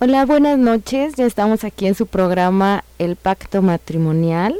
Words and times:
Hola, 0.00 0.24
buenas 0.26 0.56
noches. 0.58 1.16
Ya 1.16 1.26
estamos 1.26 1.64
aquí 1.64 1.88
en 1.88 1.96
su 1.96 2.06
programa 2.06 2.84
El 3.00 3.16
Pacto 3.16 3.62
Matrimonial. 3.62 4.54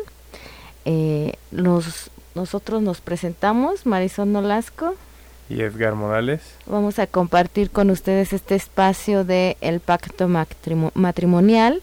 Eh, 0.85 1.35
nosotros 2.35 2.83
nos 2.83 3.01
presentamos, 3.01 3.87
Marisol 3.87 4.33
Nolasco 4.33 4.97
y 5.49 5.61
Edgar 5.61 5.95
Morales. 5.95 6.41
Vamos 6.67 6.99
a 6.99 7.07
compartir 7.07 7.71
con 7.71 7.91
ustedes 7.91 8.33
este 8.33 8.57
espacio 8.57 9.23
de 9.23 9.57
El 9.61 9.79
Pacto 9.79 10.27
Matrimonial 10.95 11.83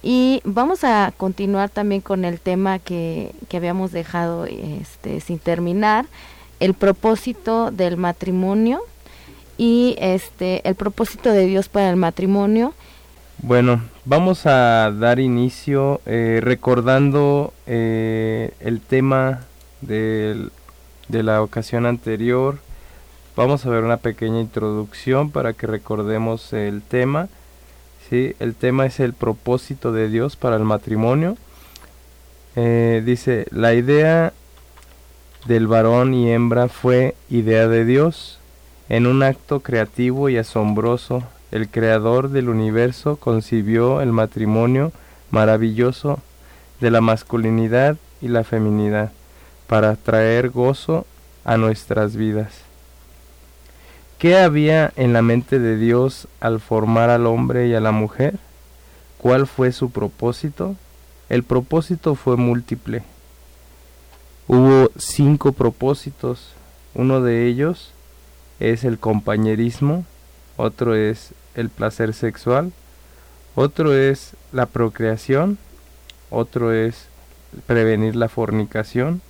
y 0.00 0.40
vamos 0.44 0.84
a 0.84 1.12
continuar 1.16 1.70
también 1.70 2.02
con 2.02 2.24
el 2.24 2.38
tema 2.38 2.78
que, 2.78 3.34
que 3.48 3.56
habíamos 3.56 3.90
dejado 3.90 4.44
este, 4.44 5.18
sin 5.18 5.40
terminar, 5.40 6.06
el 6.60 6.74
propósito 6.74 7.72
del 7.72 7.96
matrimonio 7.96 8.80
y 9.58 9.96
este 9.98 10.66
el 10.68 10.76
propósito 10.76 11.32
de 11.32 11.46
Dios 11.46 11.68
para 11.68 11.90
el 11.90 11.96
matrimonio. 11.96 12.74
Bueno, 13.44 13.82
vamos 14.04 14.46
a 14.46 14.92
dar 14.92 15.18
inicio 15.18 16.00
eh, 16.06 16.38
recordando 16.40 17.52
eh, 17.66 18.52
el 18.60 18.80
tema 18.80 19.40
de 19.80 20.48
la 21.08 21.42
ocasión 21.42 21.84
anterior. 21.84 22.58
Vamos 23.34 23.66
a 23.66 23.70
ver 23.70 23.82
una 23.82 23.96
pequeña 23.96 24.40
introducción 24.40 25.32
para 25.32 25.54
que 25.54 25.66
recordemos 25.66 26.52
el 26.52 26.82
tema. 26.82 27.28
¿sí? 28.08 28.36
El 28.38 28.54
tema 28.54 28.86
es 28.86 29.00
el 29.00 29.12
propósito 29.12 29.90
de 29.90 30.08
Dios 30.08 30.36
para 30.36 30.54
el 30.54 30.62
matrimonio. 30.62 31.36
Eh, 32.54 33.02
dice, 33.04 33.46
la 33.50 33.74
idea 33.74 34.32
del 35.46 35.66
varón 35.66 36.14
y 36.14 36.30
hembra 36.30 36.68
fue 36.68 37.16
idea 37.28 37.66
de 37.66 37.84
Dios. 37.84 38.38
En 38.88 39.08
un 39.08 39.24
acto 39.24 39.58
creativo 39.58 40.28
y 40.28 40.36
asombroso, 40.36 41.24
el 41.52 41.68
creador 41.68 42.30
del 42.30 42.48
universo 42.48 43.16
concibió 43.16 44.00
el 44.00 44.10
matrimonio 44.10 44.90
maravilloso 45.30 46.18
de 46.80 46.90
la 46.90 47.00
masculinidad 47.00 47.96
y 48.20 48.28
la 48.28 48.42
feminidad 48.42 49.12
para 49.66 49.94
traer 49.96 50.48
gozo 50.50 51.06
a 51.44 51.56
nuestras 51.58 52.16
vidas. 52.16 52.52
¿Qué 54.18 54.38
había 54.38 54.92
en 54.96 55.12
la 55.12 55.20
mente 55.20 55.58
de 55.58 55.76
Dios 55.76 56.26
al 56.40 56.60
formar 56.60 57.10
al 57.10 57.26
hombre 57.26 57.68
y 57.68 57.74
a 57.74 57.80
la 57.80 57.92
mujer? 57.92 58.38
¿Cuál 59.18 59.46
fue 59.46 59.72
su 59.72 59.90
propósito? 59.90 60.74
El 61.28 61.42
propósito 61.42 62.14
fue 62.14 62.36
múltiple. 62.36 63.02
Hubo 64.48 64.90
cinco 64.96 65.52
propósitos. 65.52 66.54
Uno 66.94 67.20
de 67.20 67.46
ellos 67.46 67.92
es 68.60 68.84
el 68.84 68.98
compañerismo, 68.98 70.04
otro 70.56 70.94
es 70.94 71.34
el 71.54 71.68
placer 71.68 72.14
sexual, 72.14 72.72
otro 73.54 73.94
es 73.94 74.32
la 74.52 74.66
procreación, 74.66 75.58
otro 76.30 76.72
es 76.72 77.08
prevenir 77.66 78.16
la 78.16 78.28
fornicación 78.28 79.20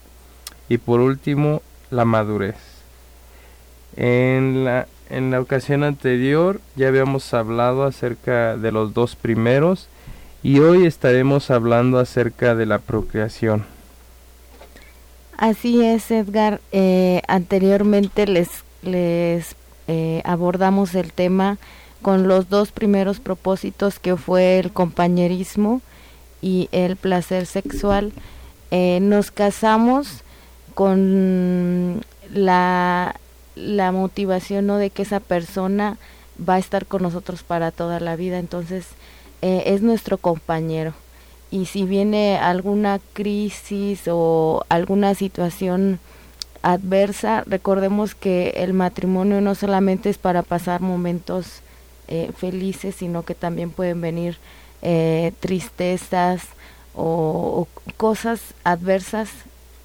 y 0.69 0.79
por 0.79 1.01
último 1.01 1.63
la 1.91 2.05
madurez. 2.05 2.57
En 3.97 4.65
la, 4.65 4.87
en 5.11 5.31
la 5.31 5.41
ocasión 5.41 5.85
anterior 5.85 6.61
ya 6.77 6.89
habíamos 6.89 7.35
hablado 7.35 7.85
acerca 7.85 8.57
de 8.57 8.73
los 8.73 8.95
dos 8.95 9.17
primeros 9.17 9.89
y 10.43 10.61
hoy 10.61 10.87
estaremos 10.87 11.51
hablando 11.51 11.99
acerca 11.99 12.55
de 12.55 12.67
la 12.67 12.79
procreación. 12.79 13.65
Así 15.37 15.85
es, 15.85 16.11
Edgar. 16.11 16.61
Eh, 16.71 17.23
anteriormente 17.27 18.27
les, 18.27 18.49
les 18.83 19.57
eh, 19.89 20.23
abordamos 20.25 20.95
el 20.95 21.13
tema 21.13 21.59
con 22.03 22.29
los 22.29 22.49
dos 22.49 22.73
primeros 22.73 23.21
propósitos 23.21 23.99
que 23.99 24.17
fue 24.17 24.59
el 24.59 24.73
compañerismo 24.73 25.81
y 26.41 26.69
el 26.73 26.97
placer 26.97 27.47
sexual. 27.47 28.13
Eh, 28.71 28.99
nos 29.01 29.31
casamos 29.31 30.23
con 30.75 32.03
la, 32.33 33.15
la 33.55 33.93
motivación 33.93 34.67
¿no? 34.67 34.79
de 34.79 34.91
que 34.91 35.03
esa 35.03 35.21
persona 35.21 35.97
va 36.49 36.55
a 36.55 36.59
estar 36.59 36.87
con 36.87 37.03
nosotros 37.03 37.43
para 37.43 37.71
toda 37.71 38.01
la 38.01 38.17
vida, 38.17 38.39
entonces 38.39 38.87
es 39.43 39.83
nuestro 39.83 40.19
compañero 40.19 40.95
y 41.53 41.67
si 41.67 41.85
viene 41.85 42.39
alguna 42.39 42.99
crisis 43.13 44.09
o 44.09 44.65
alguna 44.71 45.15
situación 45.15 46.01
adversa, 46.63 47.45
recordemos 47.47 48.15
que 48.15 48.55
el 48.57 48.73
matrimonio 48.73 49.43
no 49.43 49.55
solamente 49.55 50.09
es 50.09 50.17
para 50.17 50.43
pasar 50.43 50.81
momentos 50.81 51.61
eh, 52.15 52.31
felices, 52.37 52.95
sino 52.95 53.23
que 53.23 53.35
también 53.35 53.71
pueden 53.71 54.03
venir 54.03 54.37
eh, 54.83 55.33
tristezas 55.41 56.43
o, 56.95 57.67
cosas 57.97 58.53
adversas 58.65 59.31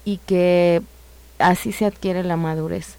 y 0.04 0.18
que 0.18 0.82
así 1.38 1.72
se 1.72 1.86
adquiere 1.86 2.22
la 2.24 2.36
madurez. 2.36 2.96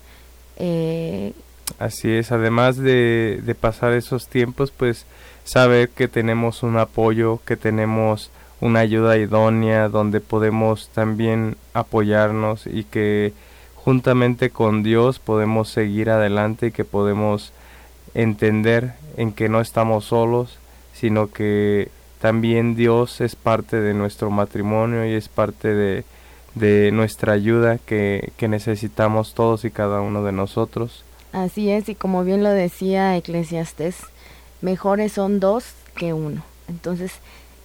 Eh, 0.57 1.33
así 1.77 2.09
es, 2.09 2.31
además 2.31 2.77
de, 2.77 3.39
de 3.43 3.53
pasar 3.53 3.93
esos 3.93 4.27
tiempos, 4.27 4.71
pues 4.71 5.05
saber 5.43 5.89
que 5.89 6.07
tenemos 6.07 6.63
un 6.63 6.79
apoyo, 6.79 7.39
que 7.45 7.55
tenemos 7.55 8.31
una 8.61 8.79
ayuda 8.79 9.15
idónea 9.17 9.89
donde 9.89 10.21
podemos 10.21 10.89
también 10.89 11.55
apoyarnos 11.75 12.65
y 12.65 12.83
que 12.83 13.33
juntamente 13.75 14.49
con 14.49 14.81
Dios 14.81 15.19
podemos 15.19 15.69
seguir 15.69 16.09
adelante 16.09 16.67
y 16.67 16.71
que 16.71 16.83
podemos 16.83 17.53
entender 18.13 18.93
en 19.17 19.31
que 19.31 19.49
no 19.49 19.61
estamos 19.61 20.05
solos, 20.05 20.57
sino 20.93 21.27
que 21.27 21.89
también 22.19 22.75
Dios 22.75 23.21
es 23.21 23.35
parte 23.35 23.79
de 23.79 23.93
nuestro 23.93 24.29
matrimonio 24.29 25.05
y 25.05 25.13
es 25.13 25.29
parte 25.29 25.73
de, 25.73 26.03
de 26.55 26.91
nuestra 26.91 27.33
ayuda 27.33 27.77
que, 27.77 28.31
que 28.37 28.47
necesitamos 28.47 29.33
todos 29.33 29.65
y 29.65 29.71
cada 29.71 30.01
uno 30.01 30.23
de 30.23 30.31
nosotros. 30.31 31.03
Así 31.31 31.69
es, 31.69 31.89
y 31.89 31.95
como 31.95 32.23
bien 32.23 32.43
lo 32.43 32.49
decía 32.49 33.15
Eclesiastes, 33.15 33.97
mejores 34.61 35.13
son 35.13 35.39
dos 35.39 35.65
que 35.95 36.13
uno. 36.13 36.43
Entonces, 36.67 37.13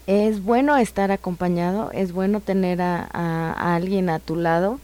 es 0.06 0.42
bueno 0.42 0.76
estar 0.76 1.10
acompañado, 1.10 1.90
es 1.92 2.12
bueno 2.12 2.40
tener 2.40 2.82
a, 2.82 3.74
alguien 3.74 4.10
a 4.10 4.18
tu 4.18 4.36
lado, 4.36 4.78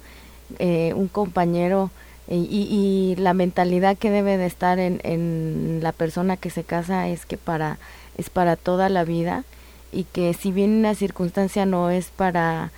eh, 0.58 0.92
un 0.96 1.08
compañero 1.08 1.90
y, 2.36 3.16
la 3.18 3.34
mentalidad 3.34 3.98
que 3.98 4.10
debe 4.10 4.36
de 4.36 4.46
estar 4.46 4.78
en, 4.78 5.00
en, 5.02 5.80
la 5.82 5.92
persona 5.92 6.36
que 6.36 6.50
se 6.50 6.62
casa 6.62 7.08
es 7.08 7.26
que 7.26 7.36
para 7.36 7.78
es 8.16 8.30
para 8.30 8.56
toda 8.56 8.88
la 8.88 9.04
vida 9.04 9.44
y 9.92 10.04
que 10.04 10.34
si 10.34 10.52
bien 10.52 10.78
una 10.78 10.94
circunstancia 10.94 11.66
no 11.66 11.90
es 11.90 12.10
para 12.10 12.70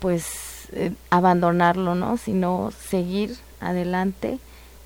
pues 0.00 0.68
eh, 0.72 0.92
abandonarlo, 1.10 1.94
¿no? 1.94 2.16
sino 2.16 2.70
seguir 2.72 3.36
adelante 3.60 4.38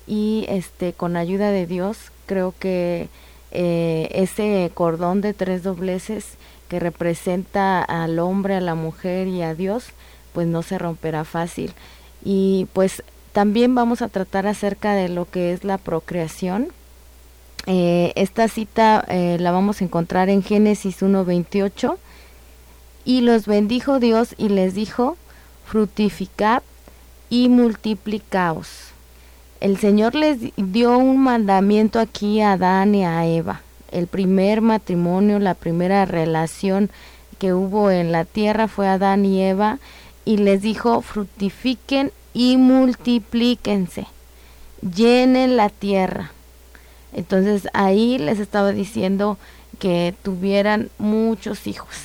y 0.07 0.45
este 0.47 0.93
con 0.93 1.17
ayuda 1.17 1.51
de 1.51 1.65
Dios 1.65 2.11
creo 2.25 2.53
que 2.57 3.09
eh, 3.51 4.09
ese 4.11 4.71
cordón 4.73 5.21
de 5.21 5.33
tres 5.33 5.63
dobleces 5.63 6.25
que 6.69 6.79
representa 6.79 7.81
al 7.81 8.19
hombre, 8.19 8.55
a 8.55 8.61
la 8.61 8.75
mujer 8.75 9.27
y 9.27 9.41
a 9.41 9.53
Dios, 9.53 9.87
pues 10.33 10.47
no 10.47 10.63
se 10.63 10.77
romperá 10.77 11.23
fácil. 11.23 11.73
Y 12.23 12.67
pues 12.73 13.03
también 13.35 13.75
vamos 13.75 14.01
a 14.01 14.07
tratar 14.07 14.47
acerca 14.47 14.93
de 14.93 15.09
lo 15.09 15.29
que 15.29 15.51
es 15.51 15.65
la 15.65 15.77
procreación. 15.77 16.69
Eh, 17.67 18.13
esta 18.15 18.47
cita 18.47 19.03
eh, 19.09 19.35
la 19.39 19.51
vamos 19.51 19.81
a 19.81 19.83
encontrar 19.83 20.29
en 20.29 20.41
Génesis 20.41 21.01
1.28. 21.01 21.97
Y 23.03 23.19
los 23.21 23.45
bendijo 23.45 23.99
Dios 23.99 24.35
y 24.37 24.47
les 24.47 24.73
dijo, 24.73 25.17
fructificad 25.65 26.63
y 27.29 27.49
multiplicaos. 27.49 28.69
El 29.59 29.77
Señor 29.77 30.15
les 30.15 30.39
dio 30.55 30.97
un 30.97 31.19
mandamiento 31.19 31.99
aquí 31.99 32.39
a 32.39 32.53
Adán 32.53 32.95
y 32.95 33.03
a 33.03 33.25
Eva 33.27 33.61
el 33.95 34.07
primer 34.07 34.61
matrimonio, 34.61 35.39
la 35.39 35.53
primera 35.53 36.05
relación 36.05 36.89
que 37.39 37.53
hubo 37.53 37.91
en 37.91 38.11
la 38.11 38.25
tierra 38.25 38.67
fue 38.67 38.87
Adán 38.87 39.25
y 39.25 39.41
Eva 39.41 39.79
y 40.25 40.37
les 40.37 40.61
dijo 40.61 41.01
fructifiquen 41.01 42.11
y 42.35 42.57
multiplíquense, 42.57 44.07
llenen 44.81 45.55
la 45.55 45.69
tierra. 45.69 46.31
Entonces 47.13 47.69
ahí 47.73 48.17
les 48.17 48.39
estaba 48.39 48.73
diciendo 48.73 49.37
que 49.79 50.13
tuvieran 50.21 50.89
muchos 50.97 51.65
hijos 51.65 51.95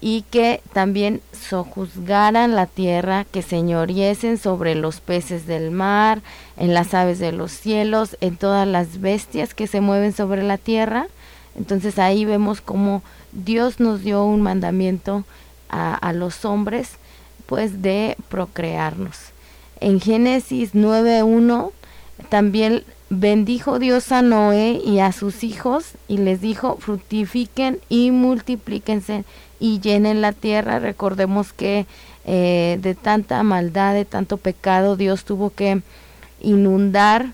y 0.00 0.22
que 0.22 0.60
también 0.72 1.20
sojuzgaran 1.32 2.56
la 2.56 2.66
tierra, 2.66 3.24
que 3.24 3.42
señoriesen 3.42 4.36
sobre 4.36 4.74
los 4.74 4.98
peces 4.98 5.46
del 5.46 5.70
mar, 5.70 6.22
en 6.56 6.74
las 6.74 6.92
aves 6.92 7.20
de 7.20 7.30
los 7.30 7.52
cielos, 7.52 8.16
en 8.20 8.36
todas 8.36 8.66
las 8.66 9.00
bestias 9.00 9.54
que 9.54 9.68
se 9.68 9.80
mueven 9.80 10.12
sobre 10.12 10.42
la 10.42 10.58
tierra. 10.58 11.06
Entonces 11.54 12.00
ahí 12.00 12.24
vemos 12.24 12.60
cómo 12.60 13.04
Dios 13.30 13.78
nos 13.78 14.02
dio 14.02 14.24
un 14.24 14.42
mandamiento 14.42 15.22
a, 15.68 15.94
a 15.94 16.12
los 16.12 16.44
hombres, 16.44 16.96
pues 17.46 17.80
de 17.80 18.16
procrearnos. 18.28 19.31
En 19.82 19.98
Génesis 19.98 20.74
9.1 20.76 21.72
también 22.28 22.84
bendijo 23.10 23.80
Dios 23.80 24.12
a 24.12 24.22
Noé 24.22 24.80
y 24.84 25.00
a 25.00 25.10
sus 25.10 25.42
hijos 25.42 25.94
y 26.06 26.18
les 26.18 26.40
dijo, 26.40 26.76
fructifiquen 26.76 27.80
y 27.88 28.12
multiplíquense 28.12 29.24
y 29.58 29.80
llenen 29.80 30.20
la 30.20 30.30
tierra. 30.30 30.78
Recordemos 30.78 31.52
que 31.52 31.86
eh, 32.24 32.78
de 32.80 32.94
tanta 32.94 33.42
maldad, 33.42 33.94
de 33.94 34.04
tanto 34.04 34.36
pecado, 34.36 34.96
Dios 34.96 35.24
tuvo 35.24 35.50
que 35.50 35.82
inundar 36.40 37.32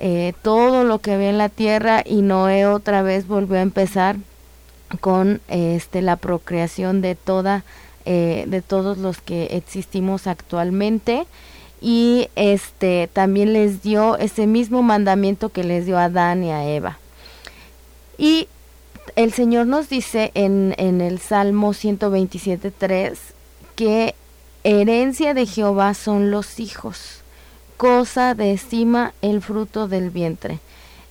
eh, 0.00 0.32
todo 0.40 0.84
lo 0.84 0.98
que 1.00 1.12
había 1.12 1.28
en 1.28 1.36
la 1.36 1.50
tierra 1.50 2.02
y 2.06 2.22
Noé 2.22 2.64
otra 2.64 3.02
vez 3.02 3.26
volvió 3.26 3.58
a 3.58 3.62
empezar 3.62 4.16
con 5.00 5.42
este 5.48 6.00
la 6.00 6.16
procreación 6.16 7.02
de 7.02 7.16
toda 7.16 7.64
eh, 8.06 8.44
de 8.48 8.62
todos 8.62 8.96
los 8.96 9.20
que 9.20 9.44
existimos 9.52 10.26
actualmente 10.26 11.26
y 11.82 12.28
este 12.36 13.10
también 13.12 13.52
les 13.52 13.82
dio 13.82 14.16
ese 14.16 14.46
mismo 14.46 14.82
mandamiento 14.82 15.50
que 15.50 15.64
les 15.64 15.84
dio 15.84 15.98
a 15.98 16.04
Adán 16.04 16.44
y 16.44 16.50
a 16.50 16.66
Eva 16.66 16.98
y 18.16 18.48
el 19.16 19.32
Señor 19.32 19.66
nos 19.66 19.88
dice 19.88 20.30
en, 20.34 20.74
en 20.78 21.00
el 21.00 21.18
Salmo 21.18 21.74
127.3 21.74 23.18
que 23.76 24.14
herencia 24.64 25.34
de 25.34 25.44
Jehová 25.44 25.92
son 25.94 26.30
los 26.30 26.60
hijos 26.60 27.22
cosa 27.82 28.36
de 28.36 28.52
estima 28.52 29.12
el 29.22 29.42
fruto 29.42 29.88
del 29.88 30.10
vientre. 30.10 30.60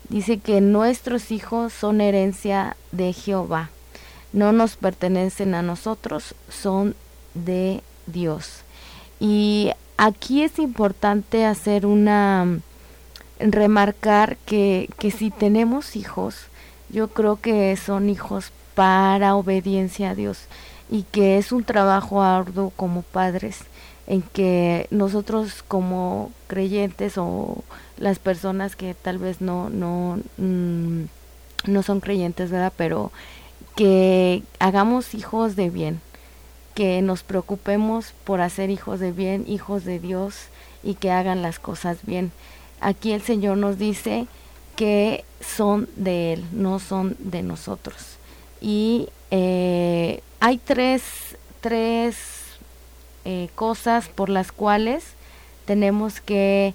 Dice 0.08 0.38
que 0.38 0.62
nuestros 0.62 1.30
hijos 1.30 1.74
son 1.74 2.00
herencia 2.00 2.78
de 2.94 3.12
Jehová. 3.12 3.72
No 4.32 4.54
nos 4.54 4.78
pertenecen 4.78 5.54
a 5.54 5.64
nosotros, 5.64 6.34
son 6.50 6.96
de 7.34 7.84
Dios. 8.08 8.62
Y 9.20 9.72
aquí 10.02 10.42
es 10.42 10.58
importante 10.58 11.46
hacer 11.46 11.86
una 11.86 12.60
remarcar 13.40 14.36
que, 14.48 14.90
que 14.98 15.12
si 15.12 15.30
tenemos 15.30 15.96
hijos, 15.96 16.48
yo 16.90 17.10
creo 17.10 17.40
que 17.40 17.78
son 17.78 18.10
hijos 18.10 18.52
para 18.74 19.36
obediencia 19.36 20.10
a 20.10 20.16
Dios 20.16 20.46
y 20.90 21.04
que 21.04 21.38
es 21.38 21.52
un 21.52 21.64
trabajo 21.64 22.24
arduo 22.24 22.72
como 22.76 23.04
padres 23.04 23.60
en 24.08 24.24
que 24.24 24.88
nosotros 24.90 25.64
como 25.68 26.32
creyentes 26.48 27.20
o 27.20 27.64
las 27.98 28.18
personas 28.18 28.76
que 28.76 28.96
tal 28.96 29.20
vez 29.20 29.40
no 29.40 29.70
no 29.70 30.20
mm, 30.38 31.04
no 31.68 31.84
son 31.84 32.00
creyentes 32.00 32.50
verdad 32.50 32.74
pero 32.76 33.12
que 33.76 34.44
hagamos 34.60 35.14
hijos 35.14 35.56
de 35.56 35.70
bien 35.70 36.02
que 36.82 37.02
nos 37.04 37.22
preocupemos 37.22 38.14
por 38.24 38.42
hacer 38.42 38.72
hijos 38.72 39.00
de 39.00 39.12
bien 39.12 39.46
hijos 39.48 39.86
de 39.86 40.00
Dios 40.00 40.36
y 40.84 40.96
que 40.96 41.12
hagan 41.12 41.44
las 41.44 41.60
cosas 41.60 42.00
bien 42.04 42.32
aquí 42.80 43.12
el 43.12 43.22
Señor 43.22 43.58
nos 43.58 43.78
dice 43.78 44.26
que 44.76 45.24
son 45.40 45.88
de 45.96 46.34
él 46.34 46.46
no 46.52 46.80
son 46.80 47.16
de 47.20 47.44
nosotros 47.44 48.18
y 48.60 49.10
eh, 49.30 50.22
hay 50.40 50.58
tres 50.58 51.04
tres 51.62 52.16
eh, 53.24 53.50
cosas 53.54 54.10
por 54.10 54.30
las 54.30 54.52
cuales 54.52 55.04
tenemos 55.66 56.20
que 56.20 56.74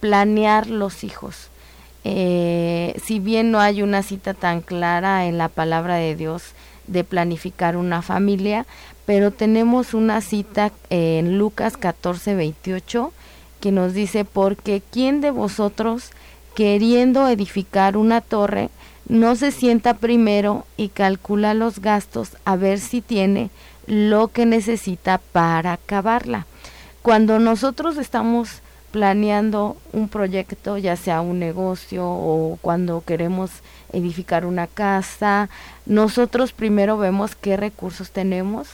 planear 0.00 0.68
los 0.68 1.02
hijos. 1.02 1.48
Eh, 2.04 2.94
si 3.04 3.18
bien 3.18 3.50
no 3.50 3.58
hay 3.58 3.82
una 3.82 4.04
cita 4.04 4.32
tan 4.32 4.60
clara 4.60 5.26
en 5.26 5.36
la 5.36 5.48
palabra 5.48 5.96
de 5.96 6.14
Dios 6.14 6.54
de 6.86 7.02
planificar 7.02 7.76
una 7.76 8.00
familia, 8.00 8.64
pero 9.08 9.30
tenemos 9.30 9.94
una 9.94 10.20
cita 10.20 10.70
en 10.90 11.38
Lucas 11.38 11.78
14, 11.78 12.34
28 12.34 13.10
que 13.58 13.72
nos 13.72 13.94
dice, 13.94 14.26
porque 14.26 14.82
¿quién 14.90 15.22
de 15.22 15.30
vosotros 15.30 16.10
queriendo 16.54 17.26
edificar 17.26 17.96
una 17.96 18.20
torre 18.20 18.68
no 19.08 19.34
se 19.34 19.50
sienta 19.50 19.94
primero 19.94 20.66
y 20.76 20.90
calcula 20.90 21.54
los 21.54 21.78
gastos 21.78 22.36
a 22.44 22.56
ver 22.56 22.80
si 22.80 23.00
tiene 23.00 23.48
lo 23.86 24.28
que 24.28 24.44
necesita 24.44 25.22
para 25.32 25.72
acabarla. 25.72 26.46
Cuando 27.00 27.38
nosotros 27.38 27.96
estamos 27.96 28.60
planeando 28.90 29.78
un 29.94 30.10
proyecto, 30.10 30.76
ya 30.76 30.96
sea 30.96 31.22
un 31.22 31.38
negocio 31.38 32.06
o 32.06 32.58
cuando 32.60 33.02
queremos 33.06 33.50
edificar 33.90 34.44
una 34.44 34.66
casa, 34.66 35.48
nosotros 35.86 36.52
primero 36.52 36.98
vemos 36.98 37.34
qué 37.34 37.56
recursos 37.56 38.10
tenemos, 38.10 38.68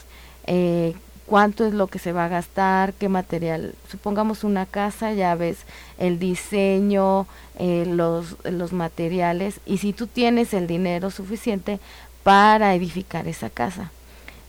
eh, 0.45 0.93
cuánto 1.25 1.65
es 1.65 1.73
lo 1.73 1.87
que 1.87 1.99
se 1.99 2.11
va 2.11 2.25
a 2.25 2.29
gastar, 2.29 2.93
qué 2.93 3.09
material. 3.09 3.73
Supongamos 3.89 4.43
una 4.43 4.65
casa, 4.65 5.13
ya 5.13 5.35
ves 5.35 5.57
el 5.97 6.19
diseño, 6.19 7.27
eh, 7.57 7.85
los, 7.87 8.35
los 8.43 8.73
materiales 8.73 9.59
y 9.65 9.77
si 9.79 9.93
tú 9.93 10.07
tienes 10.07 10.53
el 10.53 10.67
dinero 10.67 11.11
suficiente 11.11 11.79
para 12.23 12.75
edificar 12.75 13.27
esa 13.27 13.49
casa. 13.49 13.91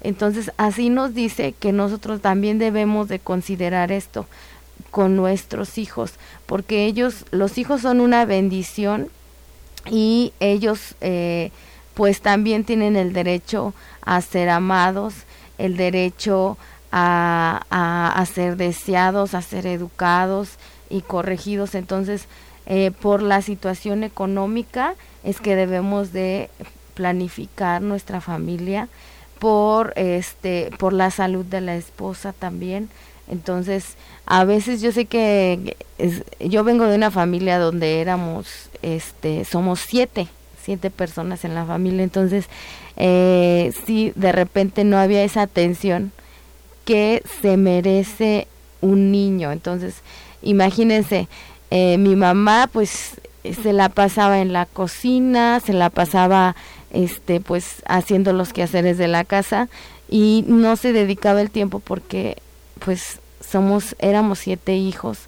Entonces, 0.02 0.52
así 0.56 0.88
nos 0.88 1.14
dice 1.14 1.52
que 1.52 1.72
nosotros 1.72 2.20
también 2.20 2.58
debemos 2.58 3.08
de 3.08 3.18
considerar 3.18 3.90
esto 3.90 4.26
con 4.90 5.16
nuestros 5.16 5.78
hijos, 5.78 6.12
porque 6.46 6.86
ellos, 6.86 7.24
los 7.30 7.58
hijos 7.58 7.80
son 7.80 8.00
una 8.00 8.24
bendición 8.24 9.08
y 9.90 10.32
ellos 10.40 10.94
eh, 11.00 11.50
pues 11.94 12.20
también 12.20 12.64
tienen 12.64 12.96
el 12.96 13.12
derecho 13.12 13.74
a 14.02 14.20
ser 14.20 14.48
amados, 14.48 15.14
el 15.58 15.76
derecho 15.76 16.56
a, 16.92 18.12
a, 18.14 18.26
ser 18.26 18.56
deseados, 18.56 19.34
a 19.34 19.42
ser 19.42 19.66
educados 19.66 20.50
y 20.88 21.02
corregidos. 21.02 21.74
Entonces, 21.74 22.26
eh, 22.66 22.90
por 22.90 23.22
la 23.22 23.42
situación 23.42 24.02
económica 24.02 24.94
es 25.22 25.40
que 25.40 25.56
debemos 25.56 26.12
de 26.12 26.50
planificar 26.94 27.82
nuestra 27.82 28.20
familia 28.20 28.88
por 29.38 29.92
este 29.96 30.70
por 30.78 30.92
la 30.92 31.10
salud 31.10 31.44
de 31.44 31.60
la 31.60 31.76
esposa 31.76 32.32
también 32.32 32.88
entonces 33.28 33.96
a 34.24 34.44
veces 34.44 34.80
yo 34.80 34.92
sé 34.92 35.04
que 35.04 35.76
yo 36.40 36.64
vengo 36.64 36.86
de 36.86 36.96
una 36.96 37.10
familia 37.10 37.58
donde 37.58 38.00
éramos 38.00 38.70
este 38.82 39.44
somos 39.44 39.80
siete 39.80 40.26
siete 40.62 40.90
personas 40.90 41.44
en 41.44 41.54
la 41.54 41.66
familia 41.66 42.02
entonces 42.02 42.46
eh, 42.96 43.72
de 44.14 44.32
repente 44.32 44.84
no 44.84 44.98
había 44.98 45.22
esa 45.22 45.42
atención 45.42 46.12
que 46.84 47.22
se 47.40 47.56
merece 47.56 48.48
un 48.80 49.10
niño. 49.12 49.52
Entonces 49.52 50.02
imagínense 50.42 51.28
eh, 51.70 51.98
mi 51.98 52.16
mamá 52.16 52.68
pues 52.72 53.20
se 53.42 53.72
la 53.72 53.88
pasaba 53.88 54.40
en 54.40 54.52
la 54.52 54.66
cocina 54.66 55.60
se 55.60 55.72
la 55.72 55.90
pasaba 55.90 56.56
este 56.90 57.40
pues 57.40 57.82
haciendo 57.86 58.32
los 58.32 58.52
quehaceres 58.52 58.98
de 58.98 59.08
la 59.08 59.24
casa 59.24 59.68
y 60.08 60.44
no 60.46 60.76
se 60.76 60.92
dedicaba 60.92 61.40
el 61.40 61.50
tiempo 61.50 61.80
porque 61.80 62.36
pues 62.84 63.18
somos 63.40 63.96
éramos 63.98 64.38
siete 64.38 64.76
hijos 64.76 65.18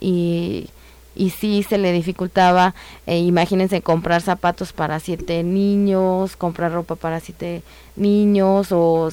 y 0.00 0.68
y 1.16 1.30
sí 1.30 1.62
se 1.62 1.78
le 1.78 1.92
dificultaba, 1.92 2.74
eh, 3.06 3.18
imagínense 3.18 3.82
comprar 3.82 4.20
zapatos 4.20 4.72
para 4.72 5.00
siete 5.00 5.42
niños, 5.42 6.36
comprar 6.36 6.72
ropa 6.72 6.94
para 6.94 7.20
siete 7.20 7.62
niños 7.96 8.68
o 8.72 9.10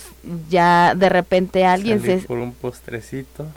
ya 0.50 0.93
de 0.95 1.10
repente 1.10 1.65
alguien 1.65 2.01
se 2.01 2.17
por 2.19 2.38
un 2.38 2.53
postrecito. 2.53 3.48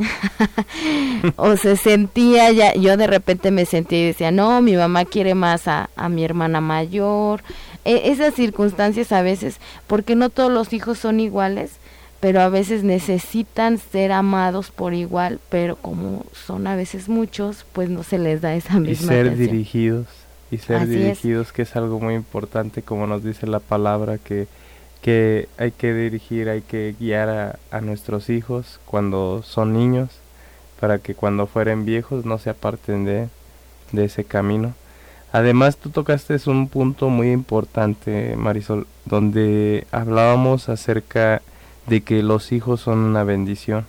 o 1.36 1.56
se 1.56 1.76
sentía 1.76 2.52
ya 2.52 2.74
yo 2.74 2.96
de 2.96 3.06
repente 3.06 3.50
me 3.50 3.66
sentía 3.66 3.98
y 3.98 4.06
decía 4.06 4.30
no 4.30 4.62
mi 4.62 4.76
mamá 4.76 5.04
quiere 5.04 5.34
más 5.34 5.66
a, 5.66 5.90
a 5.96 6.08
mi 6.08 6.24
hermana 6.24 6.60
mayor 6.60 7.42
e, 7.84 8.10
esas 8.10 8.34
circunstancias 8.34 9.10
a 9.10 9.22
veces 9.22 9.58
porque 9.88 10.14
no 10.14 10.30
todos 10.30 10.52
los 10.52 10.72
hijos 10.72 10.98
son 10.98 11.18
iguales 11.18 11.72
pero 12.20 12.40
a 12.40 12.49
veces 12.49 12.82
necesitan 12.82 13.78
ser 13.78 14.12
amados 14.12 14.70
por 14.70 14.94
igual, 14.94 15.38
pero 15.50 15.76
como 15.76 16.25
son 16.32 16.66
a 16.66 16.76
veces 16.76 17.08
muchos, 17.08 17.64
pues 17.73 17.88
no 17.88 18.02
se 18.02 18.18
les 18.18 18.40
da 18.40 18.54
esa 18.54 18.78
misma 18.80 18.92
Y 18.92 19.16
ser 19.16 19.37
dirigidos, 19.37 20.06
y 20.50 20.58
ser 20.58 20.87
dirigidos, 20.87 21.52
que 21.52 21.62
es 21.62 21.76
algo 21.76 22.00
muy 22.00 22.14
importante, 22.14 22.82
como 22.82 23.06
nos 23.06 23.23
dice 23.23 23.46
la 23.46 23.61
palabra, 23.61 24.18
que, 24.18 24.49
que 25.02 25.49
hay 25.58 25.73
que 25.73 25.92
dirigir, 25.92 26.49
hay 26.49 26.62
que 26.62 26.94
guiar 26.99 27.28
a, 27.28 27.58
a 27.70 27.80
nuestros 27.80 28.30
hijos 28.30 28.80
cuando 28.87 29.42
son 29.42 29.73
niños, 29.73 30.11
para 30.80 30.99
que 30.99 31.14
cuando 31.14 31.46
fueren 31.46 31.85
viejos 31.85 32.25
no 32.25 32.38
se 32.38 32.50
aparten 32.50 33.04
de, 33.04 33.28
de 33.92 34.04
ese 34.04 34.25
camino. 34.25 34.75
Además, 35.32 35.76
tú 35.76 35.90
tocaste 35.90 36.38
un 36.46 36.68
punto 36.68 37.11
muy 37.11 37.30
importante, 37.30 38.37
Marisol, 38.37 38.87
donde 39.04 39.87
hablábamos 39.90 40.68
acerca 40.68 41.35
de 41.35 41.55
que 41.86 42.22
los 42.22 42.52
hijos 42.52 42.80
son 42.80 42.98
una 42.98 43.24
bendición. 43.24 43.86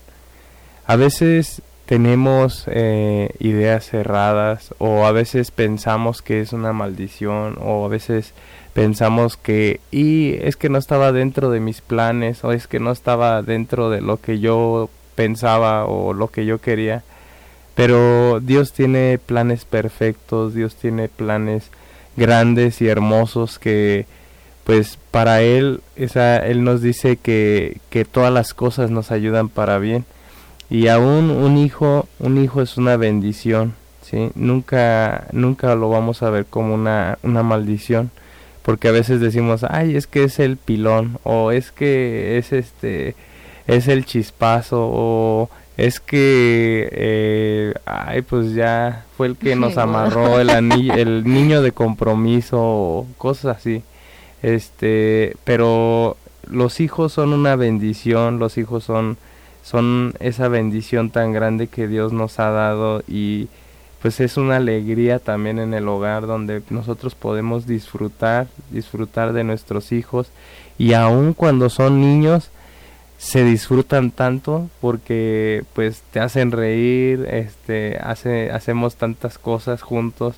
A 0.85 0.95
veces 0.95 1.61
tenemos 1.85 2.65
eh, 2.67 3.29
ideas 3.39 3.85
cerradas 3.85 4.73
o 4.77 5.05
a 5.05 5.11
veces 5.11 5.51
pensamos 5.51 6.21
que 6.21 6.41
es 6.41 6.53
una 6.53 6.73
maldición 6.73 7.57
o 7.61 7.85
a 7.85 7.87
veces 7.87 8.33
pensamos 8.73 9.37
que 9.37 9.79
y 9.89 10.33
es 10.41 10.57
que 10.57 10.69
no 10.69 10.77
estaba 10.77 11.11
dentro 11.11 11.49
de 11.49 11.59
mis 11.59 11.81
planes 11.81 12.43
o 12.43 12.51
es 12.51 12.67
que 12.67 12.79
no 12.79 12.91
estaba 12.91 13.41
dentro 13.41 13.89
de 13.89 14.01
lo 14.01 14.17
que 14.17 14.39
yo 14.39 14.89
pensaba 15.15 15.85
o 15.85 16.13
lo 16.13 16.27
que 16.27 16.45
yo 16.45 16.59
quería 16.59 17.03
pero 17.77 18.39
Dios 18.39 18.73
tiene 18.73 19.19
planes 19.23 19.63
perfectos, 19.63 20.55
Dios 20.55 20.73
tiene 20.73 21.09
planes 21.09 21.69
grandes 22.15 22.81
y 22.81 22.87
hermosos 22.87 23.59
que 23.59 24.07
pues 24.67 24.99
para 25.11 25.41
él 25.43 25.79
esa 25.95 26.39
él 26.39 26.65
nos 26.65 26.81
dice 26.81 27.15
que, 27.15 27.77
que 27.89 28.03
todas 28.03 28.33
las 28.33 28.53
cosas 28.53 28.91
nos 28.91 29.11
ayudan 29.11 29.47
para 29.47 29.79
bien. 29.79 30.03
Y 30.69 30.89
aún 30.89 31.31
un 31.31 31.57
hijo 31.57 32.09
un 32.19 32.37
hijo 32.37 32.61
es 32.61 32.75
una 32.75 32.97
bendición 32.97 33.75
sí 34.01 34.29
nunca 34.35 35.27
nunca 35.31 35.73
lo 35.75 35.89
vamos 35.89 36.21
a 36.21 36.29
ver 36.29 36.45
como 36.45 36.73
una 36.73 37.17
una 37.23 37.43
maldición 37.43 38.11
porque 38.63 38.89
a 38.89 38.91
veces 38.91 39.21
decimos 39.21 39.63
ay 39.63 39.95
es 39.95 40.05
que 40.05 40.25
es 40.25 40.37
el 40.39 40.57
pilón 40.57 41.17
o 41.23 41.51
es 41.51 41.71
que 41.71 42.37
es 42.37 42.51
este 42.51 43.15
es 43.67 43.87
el 43.87 44.05
chispazo 44.05 44.89
o 44.91 45.49
es 45.77 46.01
que 46.01 46.89
eh, 46.91 47.73
ay 47.85 48.21
pues 48.21 48.53
ya 48.53 49.05
fue 49.15 49.27
el 49.27 49.37
que 49.37 49.55
nos 49.55 49.77
amarró 49.77 50.41
el 50.41 50.49
el 50.49 51.23
niño 51.23 51.61
de 51.61 51.71
compromiso 51.71 52.57
o 52.59 53.07
cosas 53.17 53.57
así 53.57 53.81
este 54.41 55.35
pero 55.43 56.17
los 56.49 56.79
hijos 56.79 57.13
son 57.13 57.33
una 57.33 57.55
bendición 57.55 58.39
los 58.39 58.57
hijos 58.57 58.83
son 58.83 59.17
son 59.63 60.13
esa 60.19 60.47
bendición 60.47 61.09
tan 61.09 61.33
grande 61.33 61.67
que 61.67 61.87
Dios 61.87 62.13
nos 62.13 62.39
ha 62.39 62.51
dado 62.51 63.03
y 63.07 63.49
pues 64.01 64.19
es 64.19 64.37
una 64.37 64.57
alegría 64.57 65.19
también 65.19 65.59
en 65.59 65.73
el 65.73 65.87
hogar 65.87 66.27
donde 66.27 66.61
nosotros 66.69 67.15
podemos 67.15 67.67
disfrutar 67.67 68.47
disfrutar 68.71 69.33
de 69.33 69.43
nuestros 69.43 69.91
hijos 69.91 70.27
y 70.77 70.93
aun 70.93 71.33
cuando 71.33 71.69
son 71.69 71.99
niños 71.99 72.49
se 73.17 73.43
disfrutan 73.43 74.11
tanto 74.11 74.69
porque 74.79 75.63
pues 75.73 76.03
te 76.11 76.19
hacen 76.19 76.51
reír 76.51 77.27
este 77.29 77.97
hace 77.97 78.51
hacemos 78.51 78.95
tantas 78.95 79.37
cosas 79.39 79.81
juntos 79.81 80.35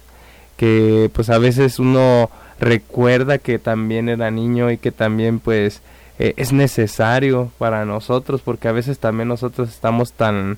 que 0.55 1.09
pues 1.13 1.29
a 1.29 1.37
veces 1.37 1.79
uno 1.79 2.29
recuerda 2.59 3.37
que 3.37 3.59
también 3.59 4.09
era 4.09 4.31
niño 4.31 4.71
y 4.71 4.77
que 4.77 4.91
también 4.91 5.39
pues 5.39 5.81
eh, 6.19 6.33
es 6.37 6.51
necesario 6.51 7.51
para 7.57 7.85
nosotros 7.85 8.41
porque 8.41 8.67
a 8.67 8.73
veces 8.73 8.99
también 8.99 9.29
nosotros 9.29 9.69
estamos 9.69 10.13
tan 10.13 10.57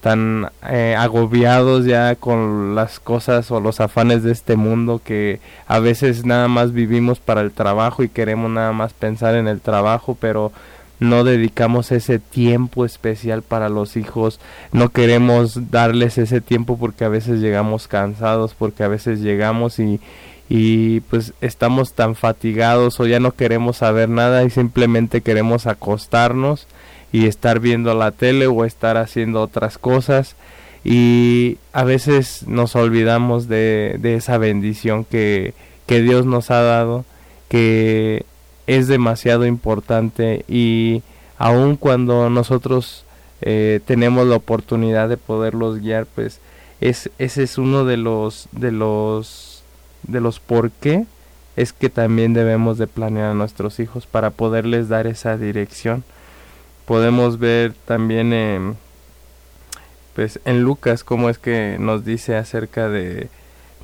tan 0.00 0.50
eh, 0.68 0.94
agobiados 0.96 1.84
ya 1.84 2.14
con 2.16 2.74
las 2.74 3.00
cosas 3.00 3.50
o 3.50 3.60
los 3.60 3.80
afanes 3.80 4.22
de 4.22 4.32
este 4.32 4.56
mundo 4.56 5.00
que 5.02 5.40
a 5.66 5.78
veces 5.78 6.24
nada 6.24 6.48
más 6.48 6.72
vivimos 6.72 7.18
para 7.18 7.40
el 7.40 7.52
trabajo 7.52 8.02
y 8.02 8.08
queremos 8.08 8.50
nada 8.50 8.72
más 8.72 8.92
pensar 8.92 9.34
en 9.34 9.48
el 9.48 9.60
trabajo 9.60 10.16
pero 10.20 10.52
no 10.98 11.24
dedicamos 11.24 11.92
ese 11.92 12.18
tiempo 12.18 12.84
especial 12.84 13.42
para 13.42 13.68
los 13.68 13.96
hijos, 13.96 14.40
no 14.72 14.88
queremos 14.88 15.70
darles 15.70 16.18
ese 16.18 16.40
tiempo 16.40 16.78
porque 16.78 17.04
a 17.04 17.08
veces 17.08 17.40
llegamos 17.40 17.86
cansados, 17.86 18.54
porque 18.54 18.82
a 18.82 18.88
veces 18.88 19.20
llegamos 19.20 19.78
y, 19.78 20.00
y 20.48 21.00
pues 21.00 21.34
estamos 21.40 21.92
tan 21.94 22.14
fatigados 22.14 23.00
o 23.00 23.06
ya 23.06 23.20
no 23.20 23.32
queremos 23.32 23.78
saber 23.78 24.08
nada 24.08 24.44
y 24.44 24.50
simplemente 24.50 25.20
queremos 25.20 25.66
acostarnos 25.66 26.66
y 27.12 27.26
estar 27.26 27.60
viendo 27.60 27.94
la 27.94 28.12
tele 28.12 28.46
o 28.46 28.64
estar 28.64 28.96
haciendo 28.96 29.42
otras 29.42 29.78
cosas. 29.78 30.36
Y 30.84 31.58
a 31.72 31.82
veces 31.82 32.44
nos 32.46 32.76
olvidamos 32.76 33.48
de, 33.48 33.96
de 33.98 34.14
esa 34.14 34.38
bendición 34.38 35.04
que, 35.04 35.54
que 35.86 36.00
Dios 36.00 36.26
nos 36.26 36.50
ha 36.50 36.62
dado 36.62 37.04
que 37.48 38.24
es 38.66 38.88
demasiado 38.88 39.46
importante 39.46 40.44
y 40.48 41.02
aun 41.38 41.76
cuando 41.76 42.28
nosotros 42.30 43.04
eh, 43.42 43.80
tenemos 43.84 44.26
la 44.26 44.36
oportunidad 44.36 45.08
de 45.08 45.16
poderlos 45.16 45.80
guiar 45.80 46.06
pues 46.06 46.40
es 46.80 47.10
ese 47.18 47.42
es 47.44 47.58
uno 47.58 47.84
de 47.84 47.96
los 47.96 48.48
de 48.52 48.72
los 48.72 49.45
de 50.06 50.20
los 50.20 50.40
por 50.40 50.70
qué 50.70 51.06
es 51.56 51.72
que 51.72 51.88
también 51.88 52.34
debemos 52.34 52.78
de 52.78 52.86
planear 52.86 53.30
a 53.30 53.34
nuestros 53.34 53.80
hijos 53.80 54.06
para 54.06 54.30
poderles 54.30 54.88
dar 54.88 55.06
esa 55.06 55.36
dirección. 55.36 56.04
Podemos 56.84 57.38
ver 57.38 57.72
también 57.86 58.32
en, 58.32 58.76
pues 60.14 60.38
en 60.44 60.62
Lucas 60.62 61.02
cómo 61.02 61.30
es 61.30 61.38
que 61.38 61.76
nos 61.80 62.04
dice 62.04 62.36
acerca 62.36 62.88
de 62.88 63.28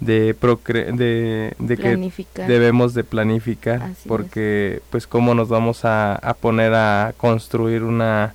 de, 0.00 0.34
de, 0.92 1.54
de 1.58 1.76
que 1.76 2.44
debemos 2.46 2.92
de 2.92 3.04
planificar 3.04 3.90
porque 4.08 4.82
pues 4.90 5.06
cómo 5.06 5.34
nos 5.34 5.48
vamos 5.48 5.84
a, 5.84 6.16
a, 6.16 6.34
poner 6.34 6.74
a 6.74 7.14
construir 7.16 7.84
una 7.84 8.34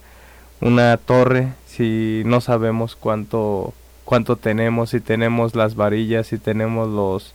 una 0.62 0.96
torre 0.98 1.50
si 1.65 2.24
no 2.25 2.39
sabemos 2.39 2.96
cuánto 2.96 3.74
cuánto 4.06 4.38
tenemos 4.38 4.91
si 4.91 5.01
tenemos 5.01 5.56
las 5.56 5.75
varillas 5.75 6.27
si 6.27 6.38
tenemos 6.38 6.88
los 6.88 7.34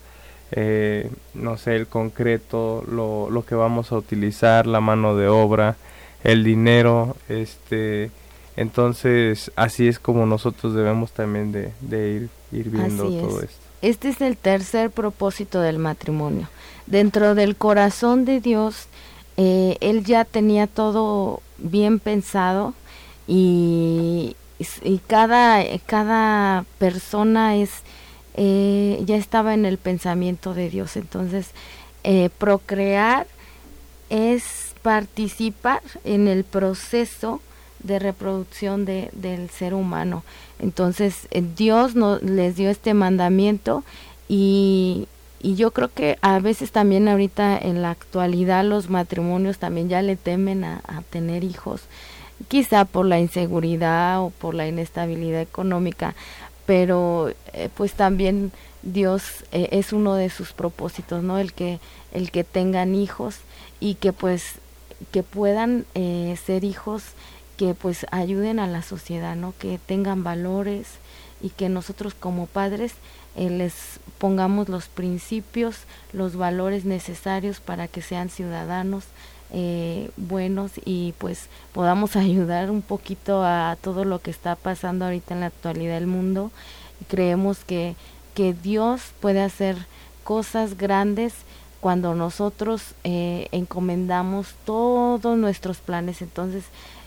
eh, 0.52 1.10
no 1.34 1.56
sé, 1.56 1.76
el 1.76 1.86
concreto, 1.86 2.84
lo, 2.86 3.30
lo, 3.30 3.44
que 3.44 3.54
vamos 3.54 3.90
a 3.90 3.96
utilizar, 3.96 4.66
la 4.66 4.80
mano 4.80 5.16
de 5.16 5.28
obra, 5.28 5.76
el 6.24 6.44
dinero, 6.44 7.16
este, 7.30 8.10
entonces 8.56 9.50
así 9.56 9.88
es 9.88 9.98
como 9.98 10.26
nosotros 10.26 10.74
debemos 10.74 11.12
también 11.12 11.52
de, 11.52 11.72
ir, 11.90 12.28
ir 12.52 12.68
viendo 12.68 13.04
todo 13.04 13.40
esto. 13.40 13.56
Este 13.80 14.10
es 14.10 14.20
el 14.20 14.36
tercer 14.36 14.90
propósito 14.90 15.60
del 15.60 15.78
matrimonio. 15.78 16.48
Dentro 16.86 17.34
del 17.34 17.56
corazón 17.56 18.26
de 18.26 18.40
Dios, 18.40 18.88
eh, 19.38 19.78
Él 19.80 20.04
ya 20.04 20.26
tenía 20.26 20.66
todo 20.66 21.40
bien 21.56 21.98
pensado 21.98 22.74
y, 23.26 24.36
y 24.82 24.98
cada, 25.06 25.64
cada 25.86 26.66
persona 26.78 27.56
es 27.56 27.70
eh, 28.34 29.02
ya 29.04 29.16
estaba 29.16 29.54
en 29.54 29.66
el 29.66 29.78
pensamiento 29.78 30.54
de 30.54 30.70
Dios. 30.70 30.96
Entonces, 30.96 31.50
eh, 32.04 32.30
procrear 32.38 33.26
es 34.10 34.74
participar 34.82 35.82
en 36.04 36.28
el 36.28 36.44
proceso 36.44 37.40
de 37.82 37.98
reproducción 37.98 38.84
de, 38.84 39.10
del 39.12 39.50
ser 39.50 39.74
humano. 39.74 40.22
Entonces, 40.58 41.28
eh, 41.30 41.42
Dios 41.56 41.94
nos, 41.94 42.22
les 42.22 42.56
dio 42.56 42.70
este 42.70 42.94
mandamiento 42.94 43.84
y, 44.28 45.08
y 45.40 45.54
yo 45.56 45.72
creo 45.72 45.88
que 45.92 46.18
a 46.22 46.38
veces 46.38 46.72
también 46.72 47.08
ahorita 47.08 47.58
en 47.58 47.82
la 47.82 47.90
actualidad 47.90 48.64
los 48.64 48.88
matrimonios 48.88 49.58
también 49.58 49.88
ya 49.88 50.02
le 50.02 50.16
temen 50.16 50.64
a, 50.64 50.82
a 50.86 51.02
tener 51.10 51.44
hijos, 51.44 51.82
quizá 52.48 52.84
por 52.84 53.06
la 53.06 53.20
inseguridad 53.20 54.22
o 54.22 54.30
por 54.30 54.54
la 54.54 54.66
inestabilidad 54.66 55.40
económica, 55.40 56.14
pero 56.66 57.32
eh, 57.52 57.68
pues 57.74 57.92
también 57.92 58.52
Dios 58.82 59.44
eh, 59.52 59.68
es 59.72 59.92
uno 59.92 60.14
de 60.14 60.30
sus 60.30 60.52
propósitos, 60.52 61.22
¿no? 61.22 61.38
El 61.38 61.52
que 61.52 61.80
el 62.12 62.30
que 62.30 62.44
tengan 62.44 62.94
hijos 62.94 63.36
y 63.80 63.94
que 63.94 64.12
pues 64.12 64.54
que 65.10 65.22
puedan 65.22 65.84
eh, 65.94 66.36
ser 66.44 66.64
hijos 66.64 67.02
que 67.56 67.74
pues 67.74 68.06
ayuden 68.10 68.58
a 68.58 68.66
la 68.66 68.82
sociedad, 68.82 69.36
¿no? 69.36 69.54
Que 69.58 69.78
tengan 69.84 70.24
valores 70.24 70.86
y 71.40 71.50
que 71.50 71.68
nosotros 71.68 72.14
como 72.14 72.46
padres 72.46 72.92
les 73.34 73.98
pongamos 74.18 74.68
los 74.68 74.88
principios, 74.88 75.78
los 76.12 76.36
valores 76.36 76.84
necesarios 76.84 77.60
para 77.60 77.88
que 77.88 78.02
sean 78.02 78.28
ciudadanos 78.28 79.04
eh, 79.52 80.10
buenos 80.16 80.72
y 80.84 81.12
pues 81.18 81.48
podamos 81.72 82.16
ayudar 82.16 82.70
un 82.70 82.82
poquito 82.82 83.44
a 83.44 83.76
todo 83.80 84.04
lo 84.04 84.20
que 84.20 84.30
está 84.30 84.56
pasando 84.56 85.04
ahorita 85.04 85.34
en 85.34 85.40
la 85.40 85.46
actualidad 85.46 85.94
del 85.94 86.06
mundo. 86.06 86.50
Creemos 87.08 87.64
que, 87.64 87.94
que 88.34 88.54
Dios 88.54 89.12
puede 89.20 89.42
hacer 89.42 89.76
cosas 90.24 90.76
grandes 90.76 91.34
cuando 91.80 92.14
nosotros 92.14 92.94
eh, 93.04 93.48
encomendamos 93.52 94.54
todos 94.64 95.36
nuestros 95.36 95.78
planes. 95.78 96.22
Entonces, 96.22 96.64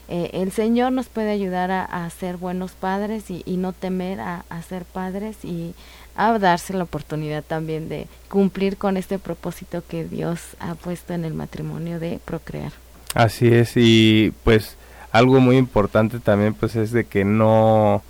eh, 0.08 0.30
el 0.34 0.52
Señor 0.52 0.92
nos 0.92 1.08
puede 1.08 1.32
ayudar 1.32 1.72
a, 1.72 2.10
ser 2.12 2.38
buenos 2.38 2.74
padres 2.74 3.32
y, 3.32 3.58
no 3.58 3.74
temer 3.74 4.20
a, 4.20 4.46
a, 4.50 4.62
ser 4.62 4.86
padres 4.86 5.44
y 5.44 5.74
a 6.16 6.38
darse 6.40 6.74
la 6.74 6.84
oportunidad 6.84 7.44
también 7.44 7.90
de 7.90 8.08
cumplir 8.30 8.78
con 8.78 8.98
este 8.98 9.20
propósito 9.20 9.84
que 9.88 10.06
Dios 10.06 10.40
ha 10.60 10.76
puesto 10.76 11.14
en 11.14 11.26
el 11.26 11.34
matrimonio 11.34 12.00
de 12.00 12.20
procrear. 12.24 12.72
Así 13.14 13.48
es, 13.48 13.74
y 13.76 14.34
pues 14.44 14.78
algo 15.12 15.40
muy 15.40 15.58
importante 15.58 16.20
también 16.20 16.54
pues 16.54 16.76
es 16.76 16.92
de 16.92 17.06
que 17.06 17.24
no, 17.24 18.04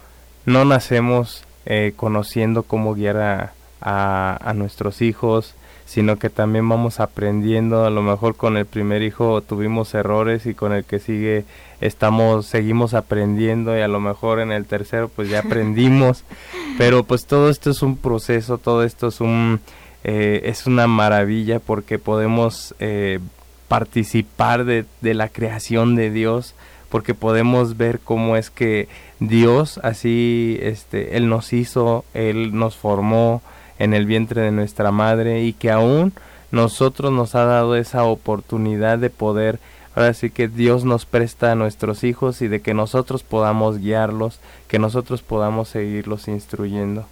no 0.45 0.65
nacemos 0.65 1.43
eh, 1.65 1.93
conociendo 1.95 2.63
cómo 2.63 2.95
guiar 2.95 3.17
a, 3.17 3.53
a, 3.81 4.53
nuestros 4.53 5.01
hijos, 5.01 5.53
sino 5.85 6.17
que 6.17 6.29
también 6.31 6.67
vamos 6.67 6.99
aprendiendo, 6.99 7.85
a 7.85 7.91
lo 7.91 8.01
mejor 8.01 8.35
con 8.35 8.57
el 8.57 8.65
primer 8.65 9.03
hijo 9.03 9.41
tuvimos 9.41 9.93
errores 9.93 10.47
y 10.47 10.55
con 10.55 10.73
el 10.73 10.83
que 10.83 10.99
sigue 10.99 11.45
estamos 11.79 12.47
seguimos 12.47 12.93
aprendiendo 12.93 13.77
y 13.77 13.81
a 13.81 13.87
lo 13.87 13.99
mejor 13.99 14.39
en 14.39 14.51
el 14.51 14.65
tercero 14.65 15.09
pues 15.09 15.29
ya 15.29 15.39
aprendimos. 15.39 16.23
Pero 16.77 17.03
pues 17.03 17.27
todo 17.27 17.49
esto 17.49 17.69
es 17.69 17.83
un 17.83 17.97
proceso 17.97 18.57
todo 18.57 18.83
esto 18.83 19.07
es 19.07 19.21
un 19.21 19.59
eh, 20.03 20.41
es 20.45 20.65
una 20.65 20.87
maravilla 20.87 21.59
porque 21.59 21.99
podemos 21.99 22.73
eh, 22.79 23.19
participar 23.67 24.65
de, 24.65 24.85
de, 25.01 25.13
la 25.13 25.29
creación 25.29 25.95
de 25.95 26.11
Dios 26.11 26.55
porque 26.89 27.13
podemos 27.13 27.77
ver 27.77 27.99
cómo 27.99 28.37
es 28.37 28.49
que 28.49 28.87
Dios 29.19 29.79
así 29.83 30.57
este 30.61 31.17
él 31.17 31.29
nos 31.29 31.53
hizo, 31.53 32.05
él 32.13 32.55
nos 32.57 32.75
formó 32.75 33.41
en 33.79 33.93
el 33.93 34.05
vientre 34.05 34.41
de 34.41 34.51
nuestra 34.51 34.91
madre 34.91 35.43
y 35.43 35.53
que 35.53 35.71
aún 35.71 36.13
nosotros 36.51 37.11
nos 37.11 37.35
ha 37.35 37.45
dado 37.45 37.75
esa 37.75 38.03
oportunidad 38.03 38.97
de 38.97 39.09
poder 39.09 39.59
ahora 39.95 40.13
sí 40.13 40.29
que 40.29 40.47
Dios 40.47 40.83
nos 40.83 41.05
presta 41.05 41.51
a 41.51 41.55
nuestros 41.55 42.03
hijos 42.03 42.41
y 42.41 42.47
de 42.47 42.61
que 42.61 42.73
nosotros 42.73 43.23
podamos 43.23 43.79
guiarlos, 43.79 44.39
que 44.67 44.77
nosotros 44.77 45.21
podamos 45.21 45.69
seguirlos 45.69 46.27
instruyendo. 46.27 47.07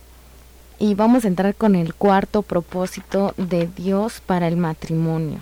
Y 0.80 0.96
vamos 0.96 1.24
a 1.24 1.30
entrar 1.30 1.56
con 1.56 1.76
el 1.76 1.94
cuarto 1.94 2.42
propósito 2.42 3.34
de 3.38 3.68
Dios 3.68 4.22
para 4.26 4.48
el 4.48 4.58
matrimonio. 4.58 5.40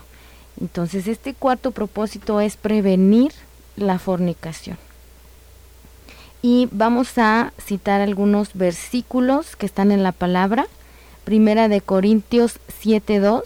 Entonces, 0.59 1.07
este 1.07 1.33
cuarto 1.33 1.71
propósito 1.71 2.39
es 2.41 2.57
prevenir 2.57 3.31
la 3.75 3.97
fornicación. 3.97 4.77
Y 6.43 6.67
vamos 6.71 7.17
a 7.17 7.53
citar 7.59 8.01
algunos 8.01 8.53
versículos 8.53 9.55
que 9.55 9.65
están 9.65 9.91
en 9.91 10.03
la 10.03 10.11
palabra. 10.11 10.67
Primera 11.23 11.67
de 11.67 11.81
Corintios 11.81 12.59
7:2. 12.67 13.43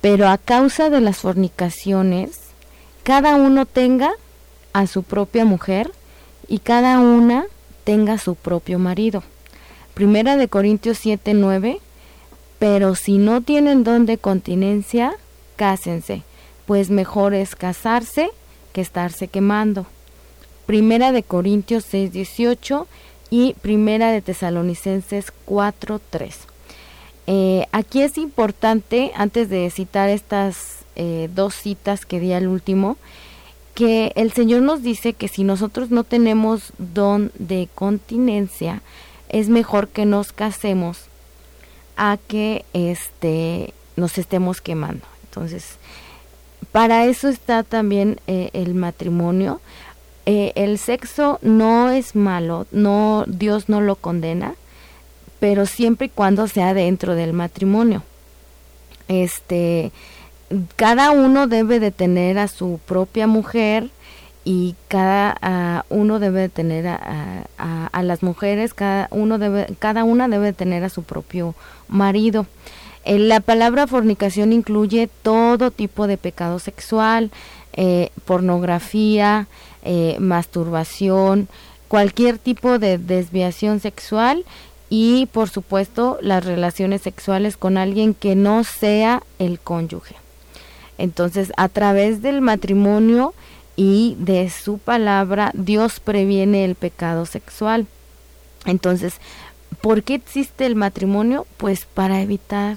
Pero 0.00 0.28
a 0.28 0.38
causa 0.38 0.90
de 0.90 1.00
las 1.00 1.18
fornicaciones, 1.18 2.38
cada 3.02 3.36
uno 3.36 3.66
tenga 3.66 4.12
a 4.72 4.86
su 4.86 5.02
propia 5.02 5.44
mujer 5.44 5.92
y 6.46 6.60
cada 6.60 7.00
una 7.00 7.46
tenga 7.84 8.18
su 8.18 8.34
propio 8.34 8.78
marido. 8.78 9.22
Primera 9.94 10.36
de 10.36 10.48
Corintios 10.48 10.98
7:9. 10.98 11.80
Pero 12.58 12.94
si 12.94 13.18
no 13.18 13.40
tienen 13.40 13.84
don 13.84 14.06
de 14.06 14.18
continencia, 14.18 15.14
cásense, 15.56 16.22
pues 16.66 16.90
mejor 16.90 17.34
es 17.34 17.54
casarse 17.54 18.30
que 18.72 18.80
estarse 18.80 19.28
quemando. 19.28 19.86
Primera 20.66 21.12
de 21.12 21.22
Corintios 21.22 21.84
6:18 21.84 22.86
y 23.30 23.54
Primera 23.60 24.10
de 24.12 24.22
Tesalonicenses 24.22 25.32
4:3. 25.46 26.34
Eh, 27.26 27.66
aquí 27.72 28.02
es 28.02 28.16
importante, 28.16 29.12
antes 29.14 29.50
de 29.50 29.68
citar 29.70 30.08
estas 30.08 30.78
eh, 30.96 31.28
dos 31.34 31.54
citas 31.54 32.06
que 32.06 32.20
di 32.20 32.32
al 32.32 32.48
último, 32.48 32.96
que 33.74 34.12
el 34.16 34.32
Señor 34.32 34.62
nos 34.62 34.82
dice 34.82 35.12
que 35.12 35.28
si 35.28 35.44
nosotros 35.44 35.90
no 35.90 36.04
tenemos 36.04 36.72
don 36.78 37.30
de 37.38 37.68
continencia, 37.74 38.82
es 39.28 39.48
mejor 39.48 39.88
que 39.88 40.06
nos 40.06 40.32
casemos 40.32 41.02
a 41.96 42.16
que 42.28 42.64
este, 42.72 43.74
nos 43.96 44.18
estemos 44.18 44.60
quemando. 44.60 45.04
Entonces, 45.24 45.76
para 46.72 47.06
eso 47.06 47.28
está 47.28 47.62
también 47.62 48.20
eh, 48.26 48.50
el 48.52 48.74
matrimonio. 48.74 49.60
Eh, 50.30 50.52
el 50.56 50.76
sexo 50.76 51.38
no 51.40 51.88
es 51.88 52.14
malo, 52.14 52.66
no 52.70 53.24
Dios 53.26 53.70
no 53.70 53.80
lo 53.80 53.96
condena, 53.96 54.56
pero 55.40 55.64
siempre 55.64 56.08
y 56.08 56.10
cuando 56.10 56.48
sea 56.48 56.74
dentro 56.74 57.14
del 57.14 57.32
matrimonio. 57.32 58.02
Este, 59.08 59.90
cada 60.76 61.12
uno 61.12 61.46
debe 61.46 61.80
de 61.80 61.92
tener 61.92 62.38
a 62.38 62.46
su 62.46 62.78
propia 62.84 63.26
mujer 63.26 63.88
y 64.44 64.74
cada 64.88 65.86
uno 65.88 66.18
debe 66.18 66.42
de 66.42 66.48
tener 66.50 66.88
a, 66.88 67.46
a, 67.56 68.02
las 68.02 68.22
mujeres, 68.22 68.74
cada 68.74 69.08
uno 69.10 69.38
debe, 69.38 69.74
cada 69.78 70.04
una 70.04 70.28
debe 70.28 70.48
de 70.48 70.52
tener 70.52 70.84
a 70.84 70.90
su 70.90 71.04
propio 71.04 71.54
marido. 71.88 72.44
Eh, 73.06 73.18
la 73.18 73.40
palabra 73.40 73.86
fornicación 73.86 74.52
incluye 74.52 75.08
todo 75.22 75.70
tipo 75.70 76.06
de 76.06 76.18
pecado 76.18 76.58
sexual, 76.58 77.30
eh, 77.72 78.10
pornografía, 78.24 79.46
eh, 79.82 80.16
masturbación, 80.18 81.48
cualquier 81.88 82.38
tipo 82.38 82.78
de 82.78 82.98
desviación 82.98 83.80
sexual 83.80 84.44
y 84.90 85.26
por 85.32 85.48
supuesto 85.48 86.18
las 86.20 86.44
relaciones 86.44 87.02
sexuales 87.02 87.56
con 87.56 87.76
alguien 87.76 88.14
que 88.14 88.34
no 88.34 88.64
sea 88.64 89.22
el 89.38 89.58
cónyuge. 89.60 90.16
Entonces, 90.98 91.52
a 91.56 91.68
través 91.68 92.22
del 92.22 92.40
matrimonio 92.40 93.34
y 93.76 94.16
de 94.18 94.50
su 94.50 94.78
palabra, 94.78 95.52
Dios 95.54 96.00
previene 96.00 96.64
el 96.64 96.74
pecado 96.74 97.24
sexual. 97.26 97.86
Entonces, 98.66 99.14
¿por 99.80 100.02
qué 100.02 100.14
existe 100.14 100.66
el 100.66 100.74
matrimonio? 100.74 101.46
Pues 101.56 101.86
para 101.86 102.20
evitar 102.20 102.76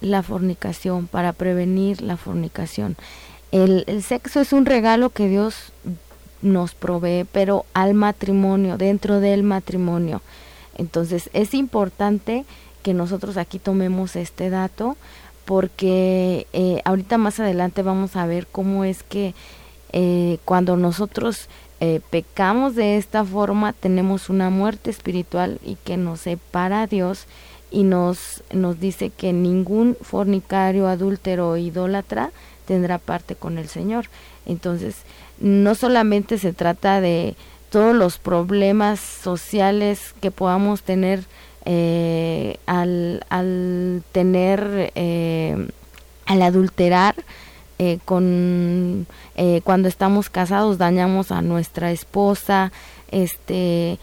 la 0.00 0.22
fornicación, 0.22 1.06
para 1.06 1.32
prevenir 1.32 2.02
la 2.02 2.16
fornicación. 2.16 2.96
El, 3.54 4.02
sexo 4.02 4.40
es 4.40 4.52
un 4.52 4.66
regalo 4.66 5.10
que 5.10 5.28
Dios 5.28 5.72
nos 6.42 6.74
provee, 6.74 7.24
pero 7.30 7.64
al 7.72 7.94
matrimonio, 7.94 8.76
dentro 8.78 9.20
del 9.20 9.44
matrimonio. 9.44 10.22
Entonces 10.76 11.30
es 11.34 11.54
importante 11.54 12.44
que 12.82 12.94
nosotros 12.94 13.36
aquí 13.36 13.60
tomemos 13.60 14.16
este 14.16 14.50
dato 14.50 14.96
porque 15.44 16.48
eh, 16.52 16.80
ahorita 16.84 17.16
más 17.16 17.38
adelante 17.38 17.82
vamos 17.82 18.16
a 18.16 18.26
ver 18.26 18.48
cómo 18.50 18.84
es 18.84 19.04
que 19.04 19.36
eh, 19.92 20.38
cuando 20.44 20.76
nosotros 20.76 21.48
eh, 21.78 22.00
pecamos 22.10 22.74
de 22.74 22.96
esta 22.96 23.24
forma 23.24 23.72
tenemos 23.72 24.30
una 24.30 24.50
muerte 24.50 24.90
espiritual 24.90 25.60
y 25.64 25.76
que 25.76 25.96
nos 25.96 26.22
separa 26.22 26.82
a 26.82 26.86
Dios 26.88 27.26
y 27.70 27.84
nos, 27.84 28.42
nos 28.52 28.80
dice 28.80 29.10
que 29.10 29.32
ningún 29.32 29.96
fornicario, 30.00 30.88
adúltero 30.88 31.50
o 31.50 31.56
idólatra 31.56 32.32
tendrá 32.66 32.98
parte 32.98 33.34
con 33.34 33.58
el 33.58 33.68
Señor. 33.68 34.06
Entonces, 34.46 34.96
no 35.40 35.74
solamente 35.74 36.38
se 36.38 36.52
trata 36.52 37.00
de 37.00 37.34
todos 37.70 37.94
los 37.94 38.18
problemas 38.18 39.00
sociales 39.00 40.14
que 40.20 40.30
podamos 40.30 40.82
tener 40.82 41.24
eh, 41.64 42.58
al, 42.66 43.24
al, 43.30 44.02
tener, 44.12 44.92
eh, 44.94 45.68
al 46.26 46.42
adulterar, 46.42 47.16
eh, 47.80 47.98
con 48.04 49.06
cuando 49.64 49.88
estamos 49.88 50.30
casados 50.30 50.78
dañamos 50.78 51.32
a 51.32 51.42
nuestra 51.42 51.90
esposa, 51.90 52.70
este 53.10 53.98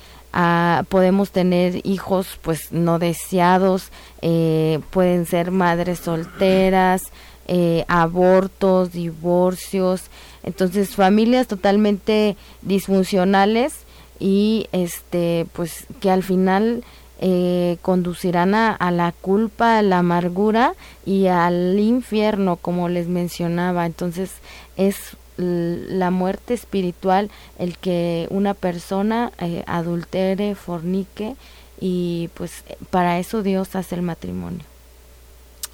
podemos 0.87 1.31
tener 1.31 1.85
hijos 1.85 2.39
pues 2.41 2.71
no 2.71 2.99
deseados, 2.99 3.89
eh, 4.21 4.79
pueden 4.89 5.25
ser 5.25 5.51
madres 5.51 5.99
solteras, 5.99 7.03
eh, 7.47 7.85
abortos, 7.87 8.91
divorcios, 8.91 10.03
entonces 10.43 10.95
familias 10.95 11.47
totalmente 11.47 12.37
disfuncionales 12.61 13.73
y 14.19 14.67
este 14.71 15.47
pues 15.53 15.85
que 15.99 16.11
al 16.11 16.23
final 16.23 16.83
eh, 17.23 17.77
conducirán 17.83 18.55
a, 18.55 18.91
la 18.91 19.11
culpa, 19.11 19.77
a 19.77 19.83
la 19.83 19.99
amargura 19.99 20.73
y 21.05 21.27
al 21.27 21.79
infierno, 21.79 22.55
como 22.55 22.89
les 22.89 23.07
mencionaba. 23.07 23.85
Entonces 23.85 24.31
es 24.75 25.17
la 25.37 26.09
muerte 26.09 26.55
espiritual, 26.55 27.29
el 27.59 27.77
que 27.77 28.27
una 28.31 28.55
persona 28.55 29.31
eh, 29.37 29.63
adultere, 29.67 30.55
fornique 30.55 31.35
y 31.79 32.29
pues 32.33 32.63
para 32.89 33.19
eso 33.19 33.43
Dios 33.43 33.75
hace 33.75 33.95
el 33.95 34.01
matrimonio. 34.01 34.70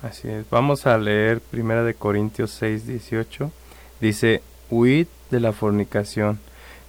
Así 0.02 0.28
es. 0.28 0.50
Vamos 0.50 0.86
a 0.86 0.98
leer 0.98 1.42
Primera 1.42 1.84
de 1.84 1.94
Corintios 1.94 2.52
6, 2.52 2.86
18. 2.86 3.52
Dice, 4.00 4.42
huid 4.70 5.08
de 5.32 5.40
la 5.40 5.54
fornicación. 5.54 6.40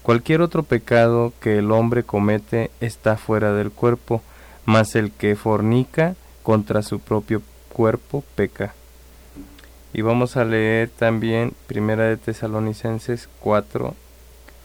Cualquier 0.03 0.41
otro 0.41 0.63
pecado 0.63 1.33
que 1.41 1.59
el 1.59 1.71
hombre 1.71 2.03
comete 2.03 2.71
está 2.81 3.17
fuera 3.17 3.53
del 3.53 3.71
cuerpo, 3.71 4.23
mas 4.65 4.95
el 4.95 5.11
que 5.11 5.37
fornica 5.37 6.17
contra 6.43 6.83
su 6.83 7.01
propio 7.01 7.43
cuerpo 7.73 8.25
peca. 8.35 8.75
Y 9.93 10.03
vamos 10.03 10.37
a 10.37 10.45
leer 10.45 10.91
también 10.91 11.53
Primera 11.67 12.05
de 12.05 12.17
Tesalonicenses 12.17 13.29
4, 13.41 13.95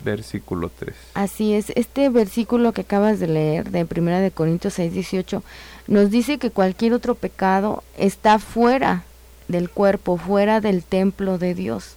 versículo 0.04 0.70
3. 0.78 0.96
Así 1.14 1.54
es, 1.54 1.72
este 1.76 2.10
versículo 2.10 2.74
que 2.74 2.82
acabas 2.82 3.20
de 3.20 3.28
leer 3.28 3.72
de 3.72 3.86
Primera 3.86 4.20
de 4.20 4.32
Corintios 4.32 4.76
6, 4.76 4.94
18 4.94 5.44
nos 5.88 6.10
dice 6.10 6.38
que 6.38 6.52
cualquier 6.52 6.94
otro 6.94 7.16
pecado 7.16 7.84
está 7.98 8.40
fuera 8.40 9.04
del 9.48 9.70
cuerpo, 9.70 10.18
fuera 10.18 10.62
del 10.62 10.84
templo 10.84 11.38
de 11.38 11.54
Dios. 11.56 11.96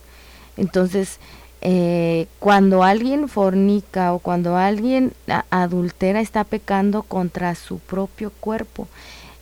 Entonces, 0.57 1.19
eh, 1.61 2.27
cuando 2.39 2.83
alguien 2.83 3.29
fornica 3.29 4.13
o 4.13 4.19
cuando 4.19 4.57
alguien 4.57 5.13
adultera 5.51 6.21
está 6.21 6.45
pecando 6.45 7.03
contra 7.03 7.55
su 7.55 7.79
propio 7.79 8.31
cuerpo. 8.41 8.89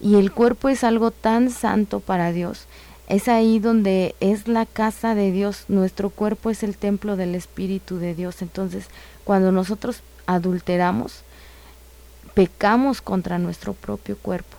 Y 0.01 0.17
el 0.17 0.33
cuerpo 0.33 0.69
es 0.69 0.85
algo 0.85 1.11
tan 1.11 1.51
santo 1.51 2.01
para 2.01 2.33
Dios 2.33 2.67
es 3.09 3.29
ahí 3.29 3.59
donde 3.59 4.15
es 4.21 4.49
la 4.49 4.67
casa 4.67 5.15
de 5.15 5.31
Dios, 5.31 5.65
nuestro 5.69 6.11
cuerpo 6.11 6.51
es 6.51 6.63
el 6.63 6.77
templo 6.77 7.17
del 7.17 7.35
Espíritu 7.35 7.99
de 7.99 8.15
Dios. 8.15 8.41
Entonces, 8.41 8.87
cuando 9.25 9.53
nosotros 9.53 10.01
adulteramos, 10.27 11.23
pecamos 12.35 13.01
contra 13.01 13.39
nuestro 13.39 13.75
propio 13.75 14.17
cuerpo. 14.17 14.57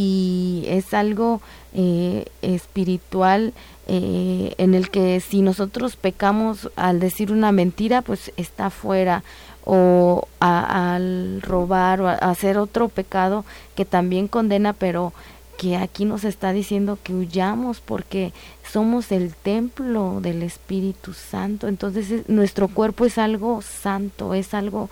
y 0.00 0.64
es 0.68 0.94
algo 0.94 1.40
eh, 1.74 2.26
espiritual 2.40 3.52
eh, 3.88 4.54
en 4.56 4.74
el 4.74 4.90
que 4.90 5.18
si 5.18 5.42
nosotros 5.42 5.96
pecamos 5.96 6.70
al 6.76 7.00
decir 7.00 7.32
una 7.32 7.50
mentira, 7.50 8.02
pues 8.02 8.32
está 8.36 8.70
fuera 8.70 9.24
o 9.64 10.28
al 10.38 11.42
robar 11.42 12.00
o 12.00 12.08
a 12.08 12.14
hacer 12.14 12.58
otro 12.58 12.88
pecado 12.88 13.44
que 13.74 13.84
también 13.84 14.28
condena, 14.28 14.72
pero 14.72 15.12
que 15.58 15.76
aquí 15.76 16.04
nos 16.04 16.24
está 16.24 16.52
diciendo 16.52 16.98
que 17.02 17.12
huyamos 17.12 17.80
porque 17.80 18.32
somos 18.62 19.10
el 19.10 19.34
templo 19.34 20.20
del 20.22 20.44
Espíritu 20.44 21.12
Santo. 21.12 21.66
Entonces 21.66 22.28
nuestro 22.28 22.68
cuerpo 22.68 23.04
es 23.04 23.18
algo 23.18 23.60
santo, 23.60 24.34
es 24.34 24.54
algo 24.54 24.88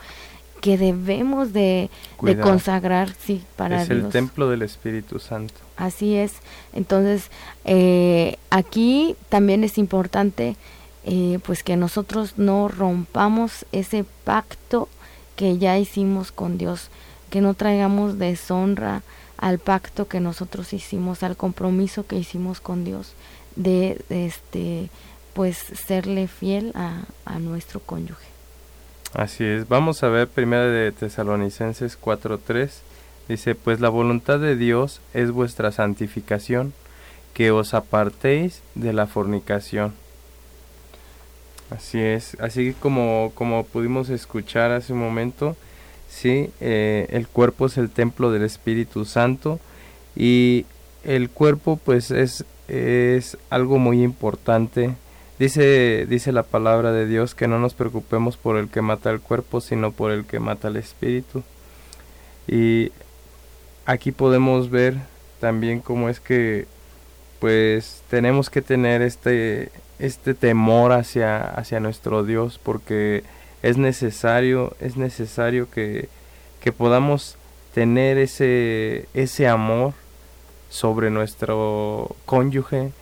que 0.61 0.76
debemos 0.76 1.52
de, 1.52 1.88
consagrar, 2.42 3.12
sí, 3.24 3.44
para 3.55 3.83
es 3.83 3.90
el 3.90 4.09
templo 4.09 4.48
del 4.48 4.62
Espíritu 4.62 5.20
Santo. 5.20 5.55
Así 5.76 6.16
es. 6.16 6.33
Entonces, 6.72 7.31
eh, 7.64 8.37
aquí 8.50 9.14
también 9.29 9.62
es 9.62 9.79
importante 9.79 10.57
eh, 11.05 11.38
pues 11.44 11.62
que 11.62 11.76
nosotros 11.76 12.38
no 12.38 12.66
rompamos 12.66 13.66
ese 13.70 14.05
pacto 14.24 14.88
que 15.37 15.59
ya 15.59 15.79
hicimos 15.79 16.33
con 16.33 16.59
Dios, 16.59 16.90
que 17.31 17.40
no 17.40 17.55
traigamos 17.55 18.18
deshonra 18.18 19.02
al 19.38 19.59
pacto 19.59 20.09
que 20.09 20.20
nosotros 20.20 20.72
hicimos, 20.72 21.22
al 21.22 21.37
compromiso 21.37 22.07
que 22.07 22.16
hicimos 22.16 22.61
con 22.61 22.85
Dios 22.85 23.14
de, 23.57 24.01
este 24.09 24.88
pues 25.35 25.59
serle 25.59 26.29
fiel 26.29 26.72
a, 26.75 27.03
a, 27.27 27.38
nuestro 27.38 27.81
cónyuge. 27.81 28.27
Así 29.12 29.44
es. 29.44 29.68
Vamos 29.68 30.03
a 30.03 30.09
ver 30.09 30.29
primera 30.29 30.64
de 30.64 30.92
Tesalonicenses 30.92 31.99
4:3 32.01 32.70
dice, 33.29 33.55
"Pues 33.55 33.81
la 33.81 33.90
voluntad 33.90 34.38
de 34.38 34.57
Dios 34.57 35.01
es 35.12 35.31
vuestra 35.31 35.72
santificación, 35.72 36.72
que 37.35 37.51
os 37.51 37.75
apartéis 37.75 38.62
de 38.75 38.92
la 38.92 39.07
fornicación." 39.07 39.92
Así 41.70 42.01
es, 42.01 42.37
así 42.40 42.75
como, 42.79 43.33
como 43.35 43.64
pudimos 43.64 44.09
escuchar 44.09 44.70
hace 44.70 44.92
un 44.92 45.01
momento, 45.01 45.57
sí, 46.09 46.51
eh, 46.61 47.07
el 47.11 47.29
cuerpo 47.29 47.66
es 47.66 47.79
el 47.79 47.90
templo 47.90 48.31
del 48.31 48.42
Espíritu 48.42 49.05
Santo 49.05 49.61
y 50.14 50.66
el 51.05 51.31
cuerpo 51.31 51.79
pues 51.83 52.11
es, 52.11 52.45
es 52.69 53.37
algo 53.51 53.79
muy 53.79 54.03
importante. 54.03 54.95
Dice, 55.38 56.07
dice 56.09 56.33
la 56.33 56.42
palabra 56.42 56.92
de 56.92 57.07
Dios 57.07 57.35
que 57.35 57.49
no 57.49 57.59
nos 57.59 57.75
preocupemos 57.75 58.37
por 58.37 58.57
el 58.57 58.69
que 58.69 58.81
mata 58.81 59.11
el 59.11 59.21
cuerpo, 59.21 59.61
sino 59.61 59.92
por 59.92 60.11
el 60.11 60.25
que 60.25 60.40
mata 60.40 60.69
el 60.69 60.77
espíritu. 60.77 61.42
Y 62.49 62.92
aquí 63.85 64.12
podemos 64.12 64.71
ver 64.71 64.97
también 65.40 65.81
cómo 65.81 66.09
es 66.09 66.21
que 66.21 66.66
pues 67.40 68.03
tenemos 68.09 68.49
que 68.49 68.62
tener 68.62 69.03
este 69.03 69.71
este 69.99 70.35
temor 70.35 70.92
hacia, 70.92 71.38
hacia 71.38 71.81
nuestro 71.81 72.25
Dios 72.25 72.61
porque 72.62 73.25
es 73.66 73.79
necesario, 73.79 74.76
es 74.81 74.96
necesario 74.96 75.68
que, 75.68 76.09
que 76.61 76.70
podamos 76.70 77.37
tener 77.74 78.16
ese, 78.16 79.09
ese 79.12 79.48
amor 79.48 79.92
sobre 80.70 81.11
nuestro 81.11 82.14
cónyuge 82.26 82.92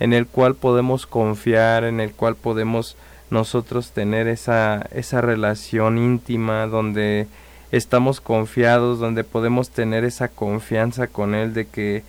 en 0.00 0.12
el 0.12 0.26
cual 0.26 0.56
podemos 0.56 1.06
confiar, 1.06 1.84
en 1.84 2.00
el 2.00 2.12
cual 2.12 2.34
podemos 2.34 2.96
nosotros 3.30 3.92
tener 3.92 4.26
esa, 4.26 4.88
esa 4.92 5.20
relación 5.20 5.98
íntima 5.98 6.66
donde 6.66 7.28
estamos 7.70 8.20
confiados, 8.20 8.98
donde 8.98 9.22
podemos 9.22 9.70
tener 9.70 10.02
esa 10.02 10.26
confianza 10.26 11.06
con 11.06 11.36
Él 11.36 11.54
de 11.54 11.66
que 11.66 12.02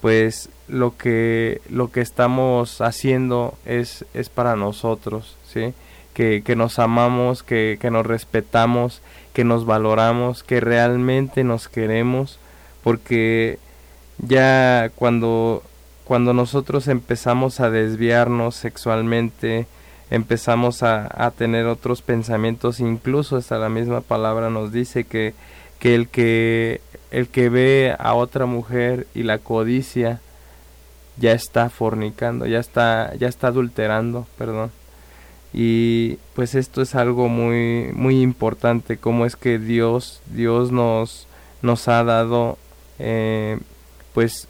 pues 0.00 0.48
lo 0.66 0.96
que 0.96 1.60
lo 1.68 1.90
que 1.90 2.00
estamos 2.00 2.80
haciendo 2.80 3.52
es 3.66 4.06
es 4.14 4.30
para 4.30 4.56
nosotros 4.56 5.36
sí 5.44 5.74
que, 6.44 6.56
nos 6.56 6.78
amamos 6.78 7.42
que, 7.42 7.78
que, 7.80 7.90
nos 7.90 8.04
respetamos 8.04 9.00
que 9.32 9.44
nos 9.44 9.64
valoramos 9.64 10.42
que 10.42 10.60
realmente 10.60 11.44
nos 11.44 11.68
queremos 11.68 12.38
porque 12.82 13.58
ya 14.18 14.90
cuando 14.96 15.62
cuando 16.04 16.34
nosotros 16.34 16.88
empezamos 16.88 17.60
a 17.60 17.70
desviarnos 17.70 18.54
sexualmente 18.54 19.66
empezamos 20.10 20.82
a, 20.82 21.08
a 21.10 21.30
tener 21.30 21.66
otros 21.66 22.02
pensamientos 22.02 22.80
incluso 22.80 23.36
hasta 23.36 23.58
la 23.58 23.70
misma 23.70 24.02
palabra 24.02 24.50
nos 24.50 24.72
dice 24.72 25.04
que 25.04 25.34
que 25.78 25.94
el 25.94 26.08
que 26.08 26.82
el 27.10 27.28
que 27.28 27.48
ve 27.48 27.96
a 27.98 28.14
otra 28.14 28.44
mujer 28.44 29.06
y 29.14 29.22
la 29.22 29.38
codicia 29.38 30.20
ya 31.16 31.32
está 31.32 31.70
fornicando, 31.70 32.46
ya 32.46 32.58
está 32.58 33.14
ya 33.18 33.28
está 33.28 33.48
adulterando, 33.48 34.26
perdón. 34.38 34.70
Y 35.52 36.18
pues 36.34 36.54
esto 36.54 36.80
es 36.80 36.94
algo 36.94 37.28
muy 37.28 37.90
muy 37.92 38.22
importante, 38.22 38.96
cómo 38.96 39.26
es 39.26 39.36
que 39.36 39.58
Dios 39.58 40.22
Dios 40.26 40.70
nos 40.70 41.26
nos 41.62 41.88
ha 41.88 42.04
dado 42.04 42.56
eh, 42.98 43.58
pues 44.14 44.46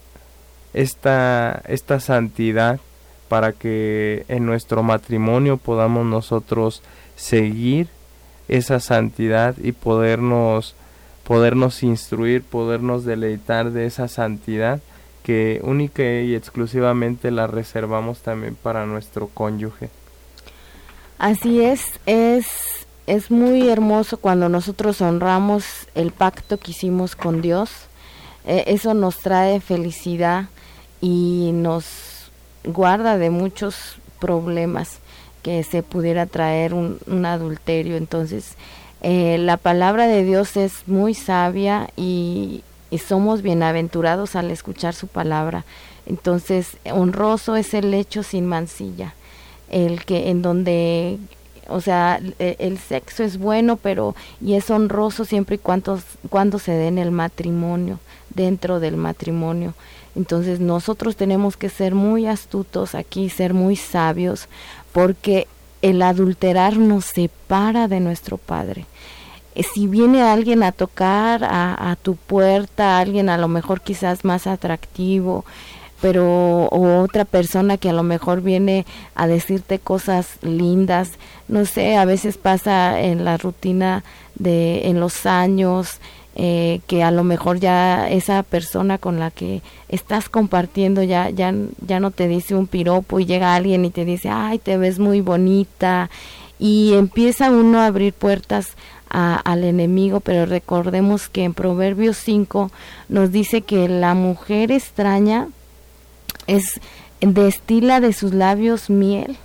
esta 0.74 1.62
esta 1.66 2.00
santidad 2.00 2.80
para 3.28 3.52
que 3.52 4.24
en 4.28 4.44
nuestro 4.44 4.82
matrimonio 4.82 5.56
podamos 5.56 6.04
nosotros 6.04 6.82
seguir 7.16 7.88
esa 8.48 8.80
santidad 8.80 9.54
y 9.62 9.72
podernos 9.72 10.74
podernos 11.24 11.84
instruir, 11.84 12.42
podernos 12.42 13.04
deleitar 13.04 13.70
de 13.70 13.86
esa 13.86 14.08
santidad 14.08 14.80
que 15.22 15.60
única 15.62 16.02
y 16.02 16.34
exclusivamente 16.34 17.30
la 17.30 17.46
reservamos 17.46 18.18
también 18.20 18.56
para 18.56 18.84
nuestro 18.84 19.28
cónyuge. 19.28 19.90
Así 21.20 21.62
es, 21.62 21.82
es 22.06 22.46
es 23.10 23.28
muy 23.28 23.68
hermoso 23.68 24.18
cuando 24.18 24.48
nosotros 24.48 25.00
honramos 25.00 25.64
el 25.96 26.12
pacto 26.12 26.58
que 26.58 26.70
hicimos 26.70 27.16
con 27.16 27.42
Dios. 27.42 27.70
Eh, 28.46 28.62
eso 28.68 28.94
nos 28.94 29.18
trae 29.18 29.58
felicidad 29.58 30.44
y 31.00 31.50
nos 31.52 32.30
guarda 32.62 33.18
de 33.18 33.30
muchos 33.30 33.96
problemas 34.20 35.00
que 35.42 35.64
se 35.64 35.82
pudiera 35.82 36.26
traer 36.26 36.72
un, 36.72 37.00
adulterio. 37.26 37.96
Entonces, 37.96 38.52
eh, 39.02 39.38
la 39.38 39.56
palabra 39.56 40.06
de 40.06 40.22
Dios 40.22 40.56
es 40.56 40.86
muy 40.86 41.14
sabia 41.14 41.90
y, 41.96 42.62
somos 43.08 43.42
bienaventurados 43.42 44.36
al 44.36 44.52
escuchar 44.52 44.94
su 44.94 45.08
palabra. 45.08 45.64
Entonces, 46.06 46.76
honroso 46.92 47.56
es 47.56 47.74
el 47.74 47.92
hecho 47.92 48.22
sin 48.22 48.46
mancilla, 48.46 49.14
el 49.70 50.04
que 50.04 50.30
en 50.30 50.42
donde, 50.42 51.18
o 51.68 51.80
sea, 51.80 52.20
e, 52.38 52.56
el, 52.58 52.78
sexo 52.78 53.22
es 53.22 53.38
bueno, 53.38 53.76
pero 53.76 54.14
y 54.40 54.54
es 54.54 54.70
honroso 54.70 55.24
siempre 55.24 55.56
y 55.56 55.58
cuando, 55.58 56.00
cuando 56.28 56.58
se 56.58 56.72
dé 56.72 56.88
en 56.88 56.98
el 56.98 57.10
matrimonio, 57.10 57.98
dentro 58.34 58.80
del 58.80 58.96
matrimonio. 58.96 59.74
Entonces, 60.16 60.60
nosotros 60.60 61.16
tenemos 61.16 61.56
que 61.56 61.68
ser 61.68 61.94
muy 61.94 62.26
astutos 62.26 62.94
aquí, 62.94 63.30
ser 63.30 63.54
muy 63.54 63.76
sabios, 63.76 64.48
porque 64.92 65.46
el 65.82 66.02
adulterar 66.02 66.76
nos 66.76 67.06
separa 67.06 67.88
de 67.88 68.00
nuestro 68.00 68.36
Padre. 68.36 68.86
Eh, 69.54 69.62
si 69.62 69.86
viene 69.86 70.22
alguien 70.22 70.62
a 70.62 70.72
tocar 70.72 71.44
a, 71.44 71.96
tu 72.02 72.16
puerta, 72.16 72.98
alguien 72.98 73.28
a 73.28 73.38
lo 73.38 73.48
mejor 73.48 73.80
quizás 73.80 74.24
más 74.24 74.46
atractivo, 74.46 75.44
pero 76.00 76.66
o 76.66 77.02
otra 77.02 77.24
persona 77.24 77.76
que 77.76 77.90
a 77.90 77.92
lo 77.92 78.02
mejor 78.02 78.40
viene 78.40 78.86
a 79.14 79.26
decirte 79.26 79.78
cosas 79.78 80.38
lindas, 80.42 81.12
no 81.48 81.64
sé, 81.64 81.96
a 81.96 82.04
veces 82.04 82.38
pasa 82.38 83.00
en 83.00 83.24
la 83.24 83.36
rutina 83.36 84.04
de 84.36 84.88
en 84.88 85.00
los 85.00 85.26
años 85.26 86.00
eh, 86.36 86.80
que 86.86 87.02
a 87.02 87.10
lo 87.10 87.24
mejor 87.24 87.58
ya 87.58 88.08
esa 88.08 88.42
persona 88.42 88.98
con 88.98 89.18
la 89.18 89.30
que 89.30 89.62
estás 89.88 90.28
compartiendo 90.28 91.02
ya, 91.02 91.28
ya, 91.28 91.52
ya 91.86 92.00
no 92.00 92.12
te 92.12 92.28
dice 92.28 92.54
un 92.54 92.66
piropo 92.66 93.18
y 93.20 93.26
llega 93.26 93.54
alguien 93.54 93.84
y 93.84 93.90
te 93.90 94.04
dice, 94.04 94.30
ay, 94.30 94.58
te 94.58 94.78
ves 94.78 94.98
muy 94.98 95.20
bonita 95.20 96.08
y 96.58 96.94
empieza 96.94 97.50
uno 97.50 97.80
a 97.80 97.86
abrir 97.86 98.12
puertas 98.12 98.76
al 99.10 99.64
enemigo, 99.64 100.20
pero 100.20 100.46
recordemos 100.46 101.28
que 101.28 101.42
en 101.42 101.52
Proverbios 101.52 102.16
5 102.18 102.70
nos 103.08 103.32
dice 103.32 103.62
que 103.62 103.88
la 103.88 104.14
mujer 104.14 104.70
extraña 104.70 105.48
es 106.46 106.80
destila 107.20 108.00
de 108.00 108.12
sus 108.12 108.32
labios 108.32 108.90
miel, 108.90 109.36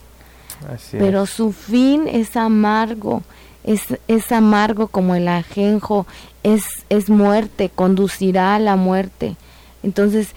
pero 0.91 1.25
su 1.25 1.51
fin 1.51 2.07
es 2.07 2.35
amargo 2.35 3.23
es, 3.65 3.81
es 4.07 4.31
amargo 4.31 4.87
como 4.87 5.15
el 5.15 5.27
ajenjo, 5.27 6.05
es, 6.43 6.63
es 6.89 7.09
muerte, 7.09 7.71
conducirá 7.73 8.55
a 8.55 8.59
la 8.59 8.75
muerte. 8.75 9.35
Entonces, 9.83 10.29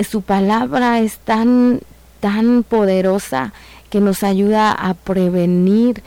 su 0.00 0.22
palabra 0.22 1.00
es 1.00 1.18
tan, 1.18 1.80
tan 2.20 2.64
poderosa 2.64 3.52
que 3.90 4.00
nos 4.00 4.22
ayuda 4.22 4.72
a 4.72 4.94
prevenir 4.94 6.02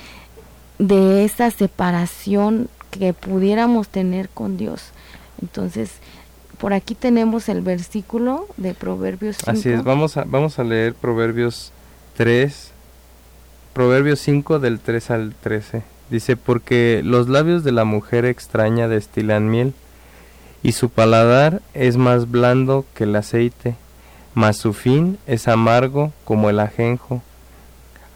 de 0.77 1.23
esa 1.23 1.51
separación 1.51 2.69
que 2.91 3.13
pudiéramos 3.13 3.87
tener 3.87 4.27
con 4.27 4.57
Dios. 4.57 4.83
Entonces, 5.41 5.91
por 6.61 6.73
aquí 6.73 6.93
tenemos 6.93 7.49
el 7.49 7.61
versículo 7.61 8.45
de 8.55 8.75
Proverbios 8.75 9.37
5. 9.37 9.51
Así 9.51 9.69
es, 9.69 9.83
vamos 9.83 10.15
a, 10.15 10.25
vamos 10.25 10.59
a 10.59 10.63
leer 10.63 10.93
Proverbios 10.93 11.71
3, 12.17 12.71
Proverbios 13.73 14.19
5 14.19 14.59
del 14.59 14.79
3 14.79 15.09
al 15.09 15.33
13. 15.33 15.81
Dice, 16.11 16.37
porque 16.37 17.01
los 17.03 17.27
labios 17.29 17.63
de 17.63 17.71
la 17.71 17.83
mujer 17.83 18.25
extraña 18.25 18.87
destilan 18.87 19.49
miel, 19.49 19.73
y 20.61 20.73
su 20.73 20.91
paladar 20.91 21.63
es 21.73 21.97
más 21.97 22.29
blando 22.29 22.85
que 22.93 23.05
el 23.05 23.15
aceite, 23.15 23.75
mas 24.35 24.57
su 24.57 24.73
fin 24.73 25.17
es 25.25 25.47
amargo 25.47 26.13
como 26.25 26.51
el 26.51 26.59
ajenjo, 26.59 27.23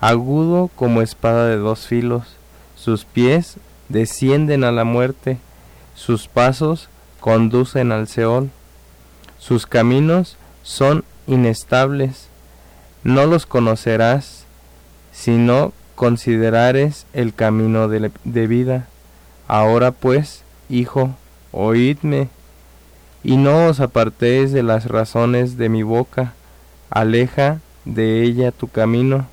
agudo 0.01 0.69
como 0.75 1.01
espada 1.01 1.47
de 1.47 1.57
dos 1.57 1.87
filos, 1.87 2.35
sus 2.75 3.05
pies 3.05 3.57
descienden 3.89 4.63
a 4.63 4.71
la 4.71 4.83
muerte, 4.83 5.39
sus 5.95 6.27
pasos 6.27 6.89
conducen 7.25 7.91
al 7.91 8.07
Seol, 8.07 8.51
sus 9.39 9.65
caminos 9.65 10.37
son 10.61 11.03
inestables, 11.25 12.27
no 13.03 13.25
los 13.25 13.47
conocerás 13.47 14.45
si 15.11 15.31
no 15.31 15.73
considerares 15.95 17.07
el 17.13 17.33
camino 17.33 17.87
de, 17.87 18.11
de 18.25 18.45
vida. 18.45 18.85
Ahora 19.47 19.89
pues, 19.89 20.43
hijo, 20.69 21.15
oídme, 21.51 22.29
y 23.23 23.37
no 23.37 23.69
os 23.69 23.79
apartéis 23.79 24.51
de 24.51 24.61
las 24.61 24.85
razones 24.85 25.57
de 25.57 25.67
mi 25.69 25.81
boca, 25.81 26.33
aleja 26.91 27.59
de 27.85 28.21
ella 28.21 28.51
tu 28.51 28.67
camino, 28.67 29.25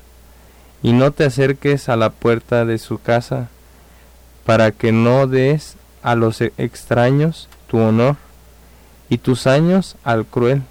y 0.81 0.93
no 0.93 1.11
te 1.11 1.25
acerques 1.25 1.89
a 1.89 1.95
la 1.95 2.09
puerta 2.09 2.65
de 2.65 2.79
su 2.79 2.97
casa, 2.97 3.49
para 4.47 4.71
que 4.71 4.91
no 4.91 5.27
des 5.27 5.75
a 6.01 6.15
los 6.15 6.41
extraños 6.41 7.49
tu 7.73 7.79
honor, 7.79 8.17
y 9.09 9.17
tus 9.17 9.47
años 9.47 9.95
al 10.03 10.27
cruel. 10.27 10.61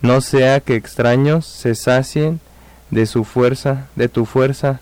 No 0.00 0.20
sea 0.20 0.58
que 0.58 0.74
extraños 0.74 1.46
se 1.46 1.76
sacien 1.76 2.40
de 2.90 3.06
su 3.06 3.22
fuerza, 3.22 3.86
de 3.94 4.08
tu 4.08 4.26
fuerza, 4.26 4.80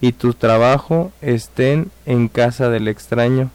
y 0.00 0.12
tu 0.12 0.32
trabajo 0.32 1.12
estén 1.20 1.90
en 2.06 2.28
casa 2.28 2.70
del 2.70 2.88
extraño, 2.88 3.50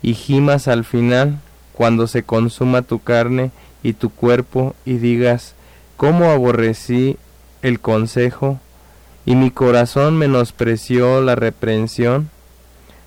y 0.00 0.14
gimas 0.14 0.66
al 0.66 0.86
final, 0.86 1.38
cuando 1.74 2.06
se 2.06 2.22
consuma 2.22 2.80
tu 2.80 2.98
carne 2.98 3.50
y 3.82 3.92
tu 3.92 4.08
cuerpo, 4.08 4.74
y 4.86 4.94
digas, 4.94 5.54
¿cómo 5.98 6.30
aborrecí 6.30 7.18
el 7.60 7.78
consejo, 7.78 8.58
y 9.26 9.34
mi 9.34 9.50
corazón 9.50 10.16
menospreció 10.16 11.20
la 11.20 11.34
reprensión? 11.34 12.30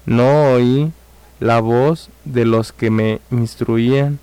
No 0.05 0.51
oí 0.51 0.91
la 1.39 1.59
voz 1.59 2.09
de 2.25 2.45
los 2.45 2.71
que 2.71 2.89
me 2.89 3.19
instruían, 3.31 4.19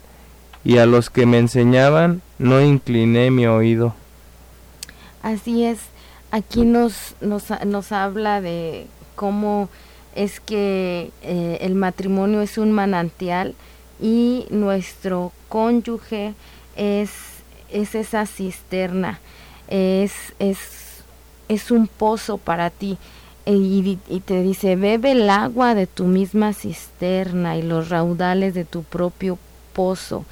y 0.65 0.79
a 0.79 0.87
los 0.87 1.11
que 1.11 1.27
me 1.27 1.39
enseñaban 1.39 2.23
no 2.39 2.61
incliné 2.61 3.31
mi 3.31 3.47
oído. 3.47 3.95
Así 5.23 5.65
es, 5.65 5.79
aquí 6.31 6.63
nos, 6.63 7.15
nos, 7.21 7.45
nos 7.67 7.93
habla 7.93 8.41
de 8.41 8.87
cómo 9.15 9.69
es 10.15 10.41
que 10.41 11.11
eh, 11.23 11.59
el 11.61 11.75
matrimonio 11.75 12.41
es 12.41 12.57
un 12.59 12.73
manantial 12.73 13.55
y 14.01 14.47
nuestro 14.51 15.33
cónyuge 15.49 16.35
es, 16.77 17.11
es 17.71 17.95
esa 17.95 18.27
cisterna, 18.27 19.21
es, 19.69 20.13
es, 20.39 20.59
es 21.49 21.71
un 21.71 21.87
pozo 21.87 22.39
para 22.39 22.71
ti. 22.71 22.99
Y, 23.47 23.99
te 24.25 24.43
dice, 24.43 24.75
bebe 24.75 25.13
el 25.13 25.29
agua 25.29 25.75
de 25.75 25.87
tu 25.87 26.05
misma 26.05 26.55
cisterna 26.55 27.59
y 27.59 27.63
los 27.63 27.91
raudales 27.91 28.55
de 28.55 28.65
tu 28.65 28.83
propio 28.83 29.39
pozo. 29.75 30.25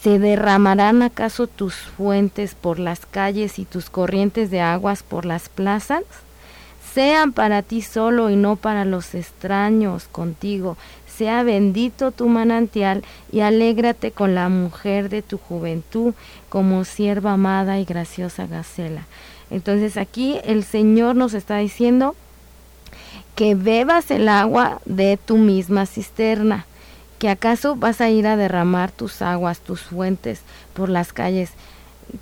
¿Se 0.00 0.18
derramarán 0.18 1.02
acaso 1.02 1.48
tus 1.48 1.74
fuentes 1.74 2.54
por 2.54 2.78
las 2.78 3.04
calles 3.06 3.58
y 3.58 3.64
tus 3.64 3.90
corrientes 3.90 4.50
de 4.50 4.60
aguas 4.60 5.02
por 5.02 5.24
las 5.24 5.48
plazas? 5.48 6.04
Sean 6.94 7.32
para 7.32 7.62
ti 7.62 7.82
solo 7.82 8.30
y 8.30 8.36
no 8.36 8.56
para 8.56 8.84
los 8.84 9.14
extraños 9.14 10.08
contigo. 10.12 10.76
Sea 11.06 11.42
bendito 11.42 12.12
tu 12.12 12.28
manantial 12.28 13.02
y 13.32 13.40
alégrate 13.40 14.12
con 14.12 14.34
la 14.34 14.48
mujer 14.48 15.08
de 15.08 15.22
tu 15.22 15.38
juventud 15.38 16.14
como 16.48 16.84
sierva 16.84 17.32
amada 17.32 17.78
y 17.78 17.84
graciosa 17.84 18.46
Gacela. 18.46 19.06
Entonces 19.50 19.96
aquí 19.96 20.38
el 20.44 20.64
Señor 20.64 21.16
nos 21.16 21.34
está 21.34 21.58
diciendo 21.58 22.14
que 23.34 23.54
bebas 23.54 24.10
el 24.10 24.28
agua 24.28 24.80
de 24.84 25.16
tu 25.16 25.36
misma 25.36 25.86
cisterna 25.86 26.66
que 27.22 27.28
acaso 27.28 27.76
vas 27.76 28.00
a 28.00 28.10
ir 28.10 28.26
a 28.26 28.36
derramar 28.36 28.90
tus 28.90 29.22
aguas, 29.22 29.60
tus 29.60 29.82
fuentes 29.82 30.40
por 30.74 30.88
las 30.88 31.12
calles, 31.12 31.52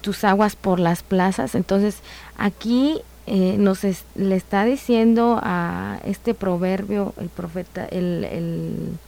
tus 0.03 0.25
aguas 0.25 0.57
por 0.57 0.79
las 0.79 1.03
plazas. 1.03 1.55
Entonces 1.55 2.01
aquí 2.37 3.01
eh, 3.27 3.57
nos 3.59 3.81
le 3.83 4.37
está 4.37 4.67
diciendo 4.67 5.41
a 5.43 6.01
este 6.05 6.35
proverbio, 6.35 7.15
el 7.19 7.31
profeta, 7.31 7.87
el, 7.87 8.99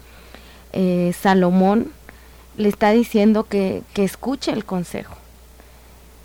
eh, 0.72 1.12
Salomón, 1.20 1.92
le 2.56 2.70
está 2.70 2.90
diciendo 2.92 3.44
que, 3.44 3.82
que 3.92 4.04
escuche 4.04 4.50
el 4.50 4.64
consejo. 4.64 5.16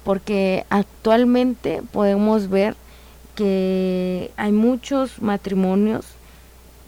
Porque 0.05 0.65
actualmente 0.69 1.81
podemos 1.91 2.47
ver 2.47 2.77
que 3.38 4.32
hay 4.36 4.52
muchos 4.52 5.21
matrimonios 5.21 6.06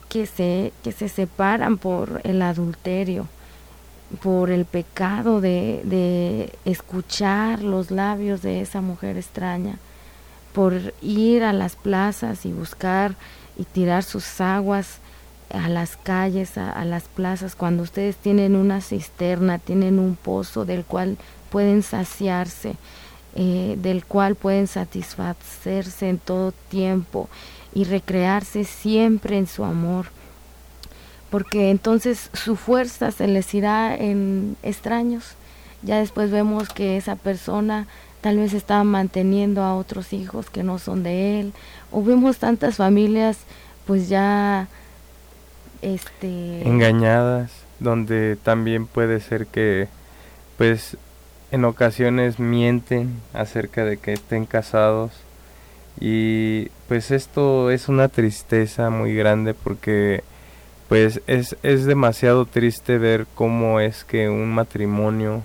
que 0.10 0.26
se, 0.26 0.74
que 0.84 0.92
se 0.92 1.08
separan 1.08 1.78
por 1.78 2.20
el 2.24 2.42
adulterio, 2.42 3.28
por 4.22 4.50
el 4.50 4.66
pecado 4.66 5.40
de, 5.40 5.82
de 5.86 6.52
escuchar 6.66 7.62
los 7.62 7.92
labios 7.92 8.42
de 8.42 8.62
esa 8.62 8.82
mujer 8.82 9.16
extraña, 9.16 9.78
por 10.52 10.74
ir 11.02 11.44
a 11.44 11.54
las 11.54 11.76
plazas 11.76 12.46
y 12.46 12.52
buscar 12.52 13.16
y 13.56 13.66
tirar 13.66 14.04
sus 14.04 14.42
aguas 14.42 15.00
a 15.54 15.70
las 15.70 15.98
calles, 15.98 16.58
a, 16.58 16.84
las 16.86 17.04
plazas, 17.04 17.56
cuando 17.56 17.84
ustedes 17.84 18.16
tienen 18.16 18.56
una 18.56 18.82
cisterna, 18.82 19.60
tienen 19.60 20.00
un 20.00 20.16
pozo 20.16 20.66
del 20.66 20.86
cual 20.86 21.18
pueden 21.50 21.84
saciarse, 21.84 22.76
eh, 23.36 23.76
del 23.80 24.06
cual 24.06 24.36
pueden 24.36 24.68
satisfacerse 24.68 26.10
en 26.10 26.18
todo 26.18 26.52
tiempo 26.70 27.30
y 27.74 27.84
recrearse 27.84 28.64
siempre 28.64 29.38
en 29.38 29.48
su 29.48 29.64
amor, 29.64 30.08
porque 31.30 31.70
entonces 31.70 32.30
su 32.34 32.56
fuerza 32.56 33.12
se 33.12 33.28
les 33.28 33.54
irá 33.54 33.96
en 33.96 34.58
extraños. 34.64 35.36
Ya 35.84 36.00
después 36.00 36.32
vemos 36.32 36.70
que 36.70 36.98
esa 36.98 37.16
persona 37.16 37.88
tal 38.22 38.38
vez 38.38 38.54
está 38.54 38.84
manteniendo 38.84 39.64
a 39.64 39.76
otros 39.76 40.12
hijos 40.12 40.50
que 40.50 40.64
no 40.64 40.80
son 40.80 41.04
de 41.04 41.40
él, 41.40 41.54
o 41.92 42.04
vemos 42.04 42.38
tantas 42.38 42.78
familias 42.78 43.38
pues 43.86 44.10
ya 44.10 44.68
este 45.82 46.68
engañadas, 46.68 47.52
donde 47.80 48.38
también 48.42 48.88
puede 48.88 49.20
ser 49.20 49.48
que 49.48 49.88
pues 50.58 50.98
en 51.52 51.66
ocasiones 51.66 52.40
mienten 52.40 53.22
acerca 53.34 53.86
de 53.86 53.98
que 53.98 54.14
estén 54.14 54.46
casados. 54.46 55.12
Y 56.00 56.70
pues 56.88 57.12
esto 57.12 57.72
es 57.72 57.90
una 57.90 58.08
tristeza 58.08 58.90
muy 58.90 59.16
grande 59.16 59.54
porque 59.54 60.24
pues 60.88 61.22
es, 61.28 61.56
es 61.62 61.86
demasiado 61.86 62.46
triste 62.46 62.98
ver 62.98 63.28
cómo 63.36 63.80
es 63.80 64.04
que 64.06 64.30
un 64.30 64.50
matrimonio, 64.52 65.44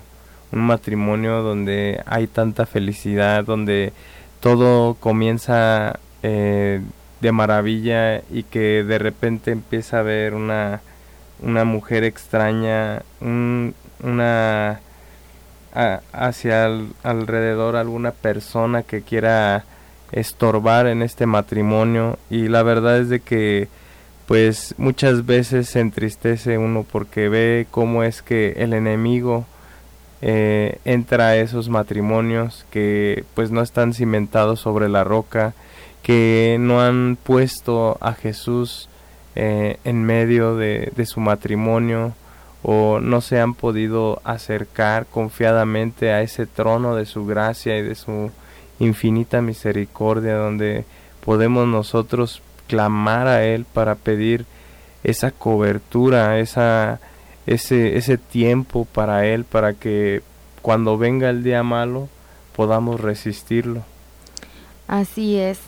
un 0.51 0.61
matrimonio 0.61 1.41
donde 1.43 2.01
hay 2.05 2.27
tanta 2.27 2.65
felicidad, 2.65 3.43
donde 3.43 3.93
todo 4.39 4.95
comienza 4.95 5.99
eh, 6.23 6.81
de 7.21 7.31
maravilla 7.31 8.21
y 8.31 8.43
que 8.43 8.83
de 8.83 8.97
repente 8.97 9.51
empieza 9.51 9.99
a 9.99 10.03
ver 10.03 10.33
una, 10.33 10.81
una 11.41 11.63
mujer 11.63 12.03
extraña, 12.03 13.03
una 13.21 14.79
hacia 15.75 16.65
alrededor 17.03 17.75
alguna 17.75 18.11
persona 18.11 18.83
que 18.83 19.01
quiera 19.01 19.65
estorbar 20.11 20.87
en 20.87 21.01
este 21.01 21.25
matrimonio. 21.25 22.17
Y 22.29 22.47
la 22.47 22.63
verdad 22.63 22.99
es 22.99 23.09
de 23.09 23.19
que 23.19 23.67
pues 24.27 24.73
muchas 24.77 25.25
veces 25.25 25.69
se 25.69 25.81
entristece 25.81 26.57
uno 26.57 26.85
porque 26.89 27.29
ve 27.29 27.67
cómo 27.69 28.03
es 28.03 28.21
que 28.21 28.53
el 28.57 28.73
enemigo 28.73 29.45
eh, 30.21 30.79
entra 30.85 31.27
a 31.27 31.37
esos 31.37 31.69
matrimonios 31.69 32.65
que 32.71 33.23
pues 33.35 33.51
no 33.51 33.61
están 33.61 33.93
cimentados 33.93 34.61
sobre 34.61 34.89
la 34.89 35.03
roca, 35.03 35.53
que 36.01 36.57
no 36.59 36.81
han 36.81 37.17
puesto 37.21 37.97
a 38.01 38.13
Jesús 38.13 38.89
eh, 39.35 39.77
en 39.83 40.03
medio 40.03 40.55
de 40.55 41.05
su 41.05 41.19
matrimonio 41.19 42.13
o 42.67 42.99
no 42.99 43.21
se 43.21 43.39
han 43.39 43.53
podido 43.53 44.19
acercar 44.23 45.05
confiadamente 45.05 46.11
a 46.11 46.23
ese 46.23 46.47
trono 46.47 46.95
de 46.95 47.05
su 47.05 47.23
gracia 47.23 47.77
y 47.77 47.83
de 47.83 47.93
su 47.93 48.31
infinita 48.79 49.39
misericordia 49.39 50.35
donde 50.35 50.83
podemos 51.23 51.67
nosotros 51.67 52.41
clamar 52.67 53.27
a 53.27 53.45
Él 53.45 53.65
para 53.71 53.93
pedir 53.93 54.47
esa 55.03 55.29
cobertura, 55.29 56.39
esa, 56.39 56.99
ese, 57.45 57.97
ese 57.97 58.17
tiempo 58.17 58.85
para 58.85 59.27
Él, 59.27 59.43
para 59.43 59.73
que 59.73 60.23
cuando 60.63 60.97
venga 60.97 61.29
el 61.29 61.43
día 61.43 61.61
malo 61.61 62.09
podamos 62.55 62.99
resistirlo. 62.99 63.83
Así 64.87 65.37
es. 65.37 65.59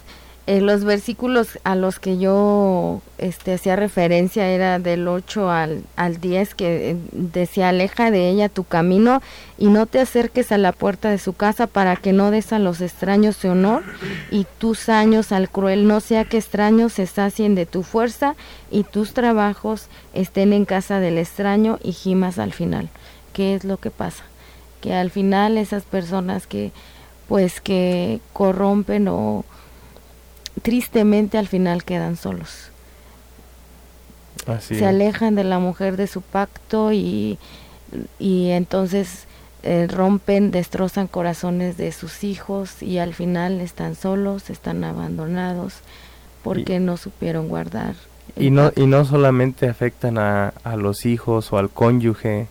Eh, 0.48 0.62
los 0.62 0.86
versículos 0.86 1.60
a 1.66 1.76
los 1.76 2.00
que 2.00 2.18
yo 2.18 3.02
este, 3.18 3.56
hacía 3.56 3.76
referencia 3.76 4.48
era 4.48 4.80
del 4.80 5.06
8 5.06 5.52
al, 5.52 5.84
al 5.98 6.22
10 6.22 6.56
que 6.56 6.92
eh, 6.92 6.98
decía 7.12 7.68
aleja 7.68 8.12
de 8.12 8.30
ella 8.30 8.48
tu 8.48 8.64
camino 8.64 9.22
y 9.58 9.68
no 9.68 9.88
te 9.88 10.00
acerques 10.00 10.54
a 10.54 10.58
la 10.58 10.72
puerta 10.72 11.10
de 11.10 11.18
su 11.18 11.34
casa 11.34 11.68
para 11.68 11.98
que 11.98 12.14
no 12.14 12.32
des 12.32 12.54
a 12.54 12.60
los 12.60 12.80
extraños 12.80 13.36
su 13.36 13.50
honor 13.50 13.84
y 14.32 14.46
tus 14.58 14.88
años 14.88 15.34
al 15.34 15.50
cruel 15.50 15.86
no 15.86 16.00
sea 16.00 16.24
que 16.24 16.38
extraños 16.38 16.94
se 16.94 17.08
sacien 17.08 17.54
de 17.54 17.66
tu 17.66 17.84
fuerza 17.84 18.38
y 18.72 18.84
tus 18.84 19.14
trabajos 19.14 19.90
estén 20.14 20.54
en 20.54 20.64
casa 20.64 21.02
del 21.02 21.18
extraño 21.18 21.78
y 21.84 21.92
gimas 21.92 22.40
al 22.40 22.54
final. 22.54 22.88
¿Qué 23.34 23.54
es 23.54 23.66
lo 23.66 23.76
que 23.76 23.92
pasa? 23.92 24.24
Que 24.80 24.94
al 24.94 25.12
final 25.12 25.58
esas 25.58 25.84
personas 25.84 26.48
que 26.48 26.72
pues 27.28 27.60
que 27.60 28.22
corrompen 28.32 29.10
o 29.10 29.44
tristemente 30.62 31.38
al 31.38 31.48
final 31.48 31.84
quedan 31.84 32.16
solos. 32.18 32.72
se 34.60 34.86
alejan 34.86 35.36
de 35.36 35.44
la 35.44 35.60
mujer 35.60 35.98
de 35.98 36.08
su 36.08 36.22
pacto 36.22 36.94
y, 36.94 37.38
y 38.20 38.50
entonces 38.52 39.28
eh, 39.64 39.88
rompen, 39.90 40.52
destrozan 40.52 41.08
corazones 41.08 41.78
de 41.78 41.92
sus 41.92 42.24
hijos 42.24 42.82
y 42.82 43.00
al 43.00 43.14
final 43.14 43.60
están 43.60 43.96
solos, 43.96 44.50
están 44.50 44.84
abandonados 44.84 45.82
porque 46.44 46.80
no 46.80 46.96
supieron 46.96 47.50
guardar. 47.50 47.96
Y 48.36 48.52
no, 48.52 48.72
y 48.76 48.86
no 48.86 49.04
solamente 49.04 49.68
afectan 49.68 50.18
a, 50.18 50.54
a 50.64 50.76
los 50.76 51.06
hijos 51.06 51.52
o 51.52 51.58
al 51.58 51.70
cónyuge, 51.70 52.48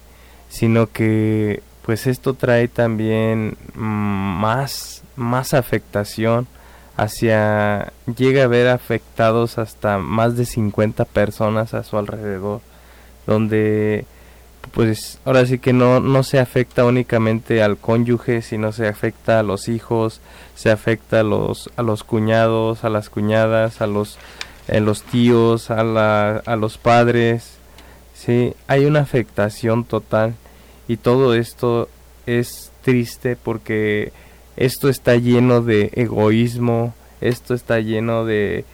sino 0.49 0.91
que 0.91 1.63
pues 1.83 2.07
esto 2.07 2.35
trae 2.35 2.67
también 2.67 3.57
mm, 3.75 4.41
más, 4.41 5.03
más 5.15 5.55
afectación 5.55 6.49
hacia 6.97 7.93
llega 8.17 8.45
a 8.45 8.49
ver 8.49 8.69
afectados 8.69 9.59
hasta 9.59 9.99
más 9.99 10.37
de 10.37 10.47
50 10.47 11.05
personas 11.05 11.75
a 11.75 11.85
su 11.85 11.99
alrededor 11.99 12.61
donde 13.27 14.07
pues 14.73 15.21
ahora 15.25 15.47
sí 15.47 15.59
que 15.59 15.73
no 15.73 16.01
no 16.01 16.23
se 16.23 16.39
afecta 16.39 16.85
únicamente 16.85 17.63
al 17.63 17.77
cónyuge 17.77 18.41
sino 18.43 18.73
se 18.73 18.89
afecta 18.89 19.39
a 19.39 19.43
los 19.43 19.69
hijos 19.69 20.21
se 20.55 20.71
afecta 20.71 21.21
a 21.21 21.23
los 21.23 21.71
a 21.77 21.83
los 21.83 22.03
cuñados 22.03 22.85
a 22.85 22.89
las 22.89 23.11
cuñadas 23.11 23.81
a 23.81 23.87
los 23.87 24.19
a 24.69 24.81
los 24.81 25.03
tíos 25.03 25.71
a 25.71 25.85
la, 25.85 26.43
a 26.47 26.57
los 26.57 26.79
padres 26.79 27.59
sí 28.15 28.55
hay 28.69 28.87
una 28.87 29.01
afectación 29.01 29.85
total 29.85 30.35
y 30.89 30.97
todo 30.97 31.35
esto 31.35 31.89
es 32.25 32.73
triste 32.83 33.37
porque 33.37 34.13
esto 34.57 34.89
está 34.89 35.17
lleno 35.17 35.63
de 35.63 35.91
egoísmo, 35.95 36.95
esto 37.21 37.55
está 37.55 37.81
lleno 37.81 38.25
de, 38.25 38.65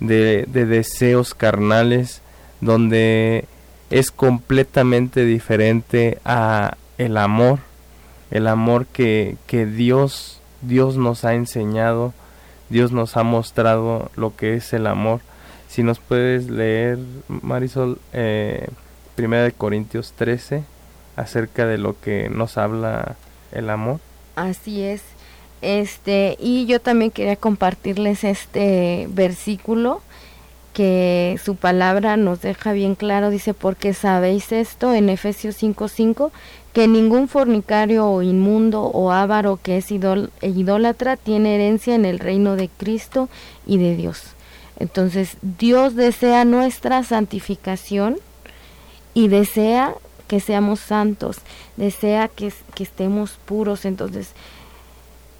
de, 0.00 0.46
deseos 0.46 1.34
carnales, 1.34 2.22
donde 2.60 3.44
es 3.90 4.10
completamente 4.10 5.24
diferente 5.24 6.18
a 6.24 6.76
el 6.98 7.16
amor, 7.16 7.60
el 8.30 8.46
amor 8.46 8.86
que, 8.86 9.36
que 9.46 9.66
Dios, 9.66 10.40
Dios 10.62 10.96
nos 10.96 11.24
ha 11.24 11.34
enseñado, 11.34 12.12
Dios 12.68 12.92
nos 12.92 13.16
ha 13.16 13.22
mostrado 13.22 14.10
lo 14.16 14.34
que 14.34 14.54
es 14.54 14.72
el 14.72 14.86
amor. 14.86 15.20
Si 15.68 15.82
nos 15.82 15.98
puedes 15.98 16.50
leer, 16.50 16.98
Marisol, 17.28 17.98
eh, 18.12 18.68
Primera 19.14 19.42
de 19.44 19.52
Corintios 19.52 20.12
13, 20.12 20.64
acerca 21.16 21.66
de 21.66 21.78
lo 21.78 21.98
que 22.00 22.28
nos 22.28 22.56
habla 22.58 23.16
el 23.52 23.70
amor. 23.70 24.00
Así 24.36 24.82
es. 24.82 25.02
Este, 25.62 26.36
y 26.40 26.66
yo 26.66 26.80
también 26.80 27.12
quería 27.12 27.36
compartirles 27.36 28.24
este 28.24 29.06
versículo 29.10 30.02
que 30.72 31.38
su 31.44 31.54
palabra 31.56 32.16
nos 32.16 32.40
deja 32.40 32.72
bien 32.72 32.94
claro, 32.94 33.30
dice, 33.30 33.54
porque 33.54 33.94
sabéis 33.94 34.50
esto 34.52 34.92
en 34.92 35.08
Efesios 35.08 35.56
5:5, 35.56 36.32
que 36.72 36.88
ningún 36.88 37.28
fornicario 37.28 38.06
o 38.06 38.22
inmundo 38.22 38.82
o 38.82 39.12
avaro 39.12 39.58
que 39.62 39.76
es 39.76 39.90
idólatra 39.92 41.16
tiene 41.16 41.54
herencia 41.54 41.94
en 41.94 42.06
el 42.06 42.18
reino 42.18 42.56
de 42.56 42.68
Cristo 42.68 43.28
y 43.66 43.78
de 43.78 43.94
Dios. 43.94 44.22
Entonces, 44.78 45.36
Dios 45.42 45.94
desea 45.94 46.44
nuestra 46.44 47.04
santificación 47.04 48.16
y 49.14 49.28
desea 49.28 49.94
que 50.26 50.40
seamos 50.40 50.80
santos, 50.80 51.36
desea 51.76 52.28
que, 52.28 52.52
que 52.74 52.82
estemos 52.82 53.38
puros. 53.44 53.84
Entonces, 53.84 54.32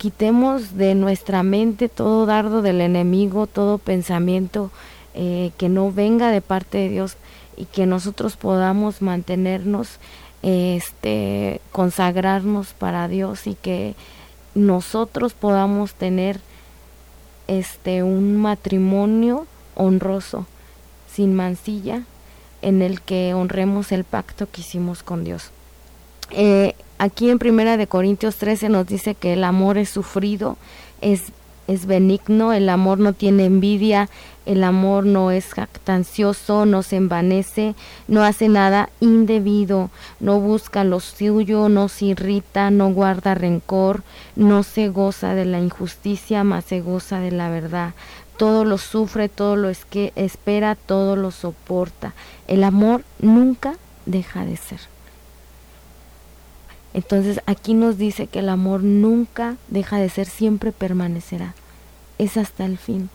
quitemos 0.02 0.76
de 0.76 0.96
nuestra 0.96 1.44
mente 1.44 1.88
todo 1.88 2.26
dardo 2.26 2.60
del 2.60 2.80
enemigo, 2.80 3.46
todo 3.46 3.78
pensamiento 3.78 4.72
eh, 5.14 5.52
que 5.58 5.68
no 5.68 5.92
venga 5.92 6.32
de 6.32 6.40
parte 6.40 6.78
de 6.78 6.88
Dios 6.88 7.16
y 7.56 7.66
que 7.66 7.86
nosotros 7.86 8.36
podamos 8.36 9.00
mantenernos, 9.00 10.00
este, 10.42 11.60
consagrarnos 11.70 12.72
para 12.72 13.06
Dios 13.06 13.46
y 13.46 13.54
que 13.54 13.94
nosotros 14.56 15.34
podamos 15.34 15.94
tener 15.94 16.40
este 17.46 18.02
un 18.02 18.38
matrimonio 18.38 19.46
honroso, 19.76 20.46
sin 21.14 21.32
mancilla, 21.32 22.02
en 22.60 22.82
el 22.82 23.02
que 23.02 23.34
honremos 23.34 23.92
el 23.92 24.02
pacto 24.02 24.50
que 24.50 24.62
hicimos 24.62 25.04
con 25.04 25.22
Dios. 25.22 25.52
Eh, 26.32 26.74
aquí 27.02 27.30
en 27.30 27.40
Primera 27.40 27.76
de 27.76 27.88
Corintios 27.88 28.36
13 28.36 28.68
nos 28.68 28.86
dice 28.86 29.16
que 29.16 29.32
el 29.32 29.42
amor 29.42 29.76
es 29.76 29.88
sufrido, 29.88 30.56
es, 31.00 31.32
es 31.66 31.86
benigno, 31.86 32.52
el 32.52 32.68
amor 32.68 33.00
no 33.00 33.12
tiene 33.12 33.44
envidia, 33.44 34.08
el 34.46 34.62
amor 34.62 35.04
no 35.04 35.32
es 35.32 35.52
jactancioso, 35.52 36.64
no 36.64 36.84
se 36.84 36.94
envanece, 36.94 37.74
no 38.06 38.22
hace 38.22 38.48
nada 38.48 38.88
indebido, 39.00 39.90
no 40.20 40.38
busca 40.38 40.84
lo 40.84 41.00
suyo, 41.00 41.68
no 41.68 41.88
se 41.88 42.04
irrita, 42.04 42.70
no 42.70 42.92
guarda 42.92 43.34
rencor, 43.34 44.04
no 44.36 44.62
se 44.62 44.88
goza 44.88 45.34
de 45.34 45.44
la 45.44 45.58
injusticia, 45.58 46.44
mas 46.44 46.66
se 46.66 46.82
goza 46.82 47.18
de 47.18 47.32
la 47.32 47.50
verdad. 47.50 47.94
Todo 48.36 48.64
lo 48.64 48.78
sufre, 48.78 49.28
todo 49.28 49.56
lo 49.56 49.70
es 49.70 49.84
que 49.84 50.12
espera, 50.14 50.76
todo 50.76 51.16
lo 51.16 51.32
soporta. 51.32 52.14
El 52.46 52.62
amor 52.62 53.02
nunca 53.18 53.74
deja 54.06 54.44
de 54.44 54.56
ser. 54.56 54.92
Entonces 56.94 57.40
aquí 57.46 57.74
nos 57.74 57.96
dice 57.98 58.26
que 58.26 58.40
el 58.40 58.48
amor 58.48 58.82
nunca 58.82 59.56
deja 59.68 59.98
de 59.98 60.08
ser, 60.08 60.26
siempre 60.26 60.72
permanecerá. 60.72 61.54
Es 62.18 62.36
hasta 62.36 62.64
el 62.64 62.78
fin. 62.78 63.08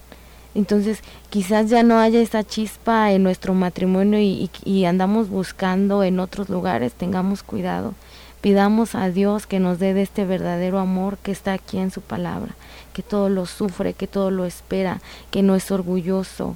Entonces 0.56 1.04
quizás 1.30 1.70
ya 1.70 1.84
no 1.84 2.00
haya 2.00 2.20
esa 2.20 2.44
chispa 2.44 3.12
en 3.12 3.22
nuestro 3.22 3.54
matrimonio 3.54 4.20
y, 4.20 4.86
andamos 4.86 5.30
buscando 5.30 6.04
en 6.04 6.20
otros 6.20 6.50
lugares, 6.50 6.94
tengamos 6.94 7.44
cuidado. 7.44 7.94
Pidamos 8.42 8.96
a 8.96 9.10
Dios 9.10 9.46
que 9.46 9.60
nos 9.60 9.78
dé 9.78 9.94
de 9.94 10.02
este 10.02 10.26
verdadero 10.26 10.80
amor 10.80 11.18
que 11.20 11.32
está 11.32 11.54
aquí 11.54 11.78
en 11.78 11.92
su 11.92 12.02
palabra, 12.02 12.56
que 12.94 13.04
todo 13.04 13.30
lo 13.30 13.46
sufre, 13.46 13.94
que 13.94 14.08
todo 14.08 14.32
lo 14.32 14.46
espera, 14.46 15.00
que 15.30 15.44
no 15.44 15.56
es 15.56 15.70
orgulloso, 15.70 16.56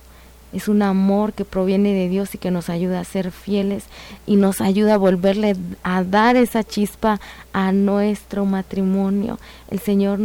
es 0.53 0.67
un 0.67 0.81
amor 0.81 1.33
que 1.33 1.45
proviene 1.45 1.93
de 1.93 2.09
Dios 2.09 2.35
y 2.35 2.37
que 2.37 2.51
nos 2.51 2.69
ayuda 2.69 2.99
a 2.99 3.03
ser 3.03 3.31
fieles 3.31 3.85
y 4.25 4.35
nos 4.35 4.61
ayuda 4.61 4.95
a 4.95 4.97
volverle 4.97 5.55
a 5.83 6.03
dar 6.03 6.35
esa 6.35 6.63
chispa 6.63 7.19
a 7.53 7.71
nuestro 7.71 8.45
matrimonio. 8.45 9.39
El 9.69 9.79
Señor 9.79 10.19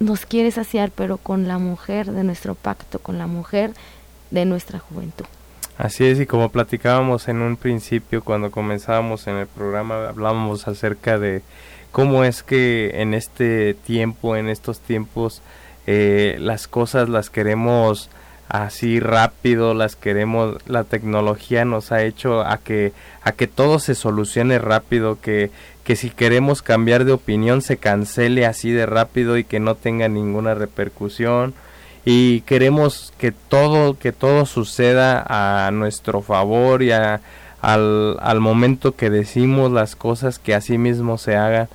nos 0.00 0.26
quiere 0.26 0.50
saciar, 0.50 0.90
pero 0.90 1.16
con 1.16 1.46
la 1.46 1.58
mujer 1.58 2.10
de 2.10 2.24
nuestro 2.24 2.54
pacto, 2.54 2.98
con 2.98 3.18
la 3.18 3.26
mujer 3.26 3.72
de 4.30 4.44
nuestra 4.44 4.78
juventud. 4.78 5.26
Así 5.78 6.04
es, 6.04 6.20
y 6.20 6.26
como 6.26 6.50
platicábamos 6.50 7.28
en 7.28 7.40
un 7.40 7.56
principio, 7.56 8.22
cuando 8.22 8.50
comenzábamos 8.50 9.26
en 9.26 9.36
el 9.36 9.46
programa, 9.46 10.08
hablábamos 10.08 10.68
acerca 10.68 11.18
de 11.18 11.42
cómo 11.92 12.24
es 12.24 12.42
que 12.42 13.00
en 13.00 13.14
este 13.14 13.74
tiempo, 13.74 14.36
en 14.36 14.48
estos 14.48 14.80
tiempos, 14.80 15.42
eh, 15.86 16.36
las 16.38 16.68
cosas 16.68 17.08
las 17.08 17.30
queremos 17.30 18.10
así 18.52 19.00
rápido, 19.00 19.72
las 19.72 19.96
queremos, 19.96 20.58
la 20.66 20.84
tecnología 20.84 21.64
nos 21.64 21.90
ha 21.90 22.02
hecho 22.02 22.42
a 22.42 22.58
que, 22.58 22.92
a 23.22 23.32
que 23.32 23.46
todo 23.46 23.78
se 23.78 23.94
solucione 23.94 24.58
rápido, 24.58 25.18
que, 25.22 25.50
que 25.84 25.96
si 25.96 26.10
queremos 26.10 26.60
cambiar 26.60 27.06
de 27.06 27.12
opinión 27.12 27.62
se 27.62 27.78
cancele 27.78 28.44
así 28.44 28.70
de 28.70 28.84
rápido 28.84 29.38
y 29.38 29.44
que 29.44 29.58
no 29.58 29.74
tenga 29.74 30.06
ninguna 30.08 30.52
repercusión. 30.52 31.54
Y 32.04 32.42
queremos 32.42 33.14
que 33.16 33.32
todo, 33.32 33.98
que 33.98 34.12
todo 34.12 34.44
suceda 34.44 35.24
a 35.26 35.70
nuestro 35.70 36.20
favor 36.20 36.82
y 36.82 36.92
al, 36.92 37.20
al 37.62 38.40
momento 38.40 38.96
que 38.96 39.08
decimos 39.08 39.72
las 39.72 39.96
cosas 39.96 40.38
que 40.38 40.54
así 40.54 40.76
mismo 40.76 41.16
se 41.16 41.36
hagan, 41.36 41.68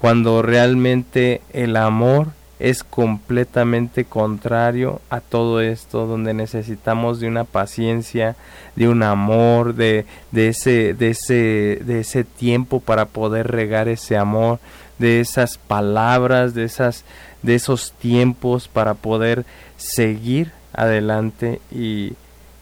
cuando 0.00 0.42
realmente 0.42 1.42
el 1.52 1.76
amor 1.76 2.32
es 2.58 2.84
completamente 2.84 4.04
contrario 4.04 5.00
a 5.10 5.20
todo 5.20 5.60
esto, 5.60 6.06
donde 6.06 6.34
necesitamos 6.34 7.20
de 7.20 7.28
una 7.28 7.44
paciencia, 7.44 8.36
de 8.76 8.88
un 8.88 9.02
amor, 9.02 9.74
de, 9.74 10.06
de, 10.30 10.48
ese, 10.48 10.94
de, 10.94 11.10
ese, 11.10 11.80
de 11.84 12.00
ese 12.00 12.24
tiempo 12.24 12.80
para 12.80 13.06
poder 13.06 13.48
regar 13.48 13.88
ese 13.88 14.16
amor, 14.16 14.60
de 14.98 15.20
esas 15.20 15.58
palabras, 15.58 16.54
de, 16.54 16.64
esas, 16.64 17.04
de 17.42 17.54
esos 17.56 17.92
tiempos 17.92 18.68
para 18.68 18.94
poder 18.94 19.44
seguir 19.76 20.52
adelante 20.72 21.60
y 21.70 22.14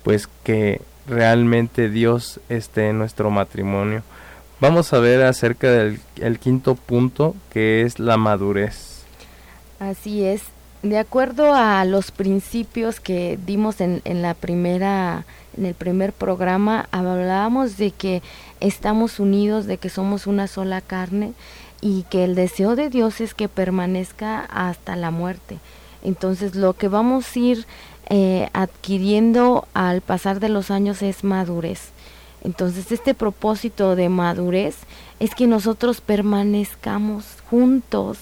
pues 0.03 0.29
que 0.43 0.81
realmente 1.07 1.89
Dios 1.89 2.41
esté 2.49 2.89
en 2.89 2.99
nuestro 2.99 3.31
matrimonio. 3.31 4.03
Vamos 4.61 4.93
a 4.93 5.01
ver 5.01 5.23
acerca 5.23 5.71
del 5.71 6.01
el 6.21 6.39
quinto 6.39 6.77
punto 6.77 7.35
que 7.51 7.83
es 7.83 7.99
la 7.99 8.17
madurez. 8.17 8.92
Así 9.83 10.23
es. 10.23 10.43
De 10.85 10.97
acuerdo 10.97 11.55
a 11.55 11.85
los 11.85 12.13
principios 12.13 13.01
que 13.01 13.37
dimos 13.45 13.81
en, 13.81 14.01
la 14.05 14.35
primera, 14.35 15.25
en 15.57 15.67
el 15.67 15.75
primer 15.75 16.13
programa, 16.13 16.89
hablábamos 16.93 17.79
de 17.79 17.91
que 17.91 18.23
estamos 18.61 19.19
unidos, 19.19 19.67
de 19.67 19.79
que 19.79 19.89
somos 19.89 20.29
una 20.29 20.47
sola 20.47 20.81
carne 20.83 21.33
y 21.81 22.05
que 22.05 22.23
el 22.23 22.37
deseo 22.37 22.77
de 22.77 22.91
Dios 22.91 23.21
es 23.21 23.35
que 23.35 23.49
permanezca 23.49 24.47
hasta 24.51 24.95
la 24.95 25.11
muerte. 25.11 25.59
Entonces 26.05 26.55
lo 26.55 26.75
que 26.75 26.87
vamos 26.87 27.35
a 27.35 27.39
ir 27.41 27.67
eh, 28.09 28.51
adquiriendo 28.53 29.67
al 29.75 30.01
pasar 30.01 30.39
de 30.39 30.49
los 30.49 30.71
años 30.71 31.03
es 31.03 31.25
madurez. 31.25 31.91
Entonces 32.45 32.93
este 32.93 33.15
propósito 33.15 33.97
de 33.97 34.09
madurez 34.09 34.77
es 35.19 35.35
que 35.35 35.49
nosotros 35.49 36.01
permanezcamos 36.01 37.25
juntos 37.51 38.19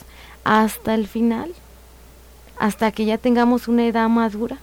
hasta 0.50 0.94
el 0.94 1.06
final, 1.06 1.52
hasta 2.58 2.90
que 2.90 3.04
ya 3.04 3.18
tengamos 3.18 3.68
una 3.68 3.86
edad 3.86 4.08
madura, 4.08 4.58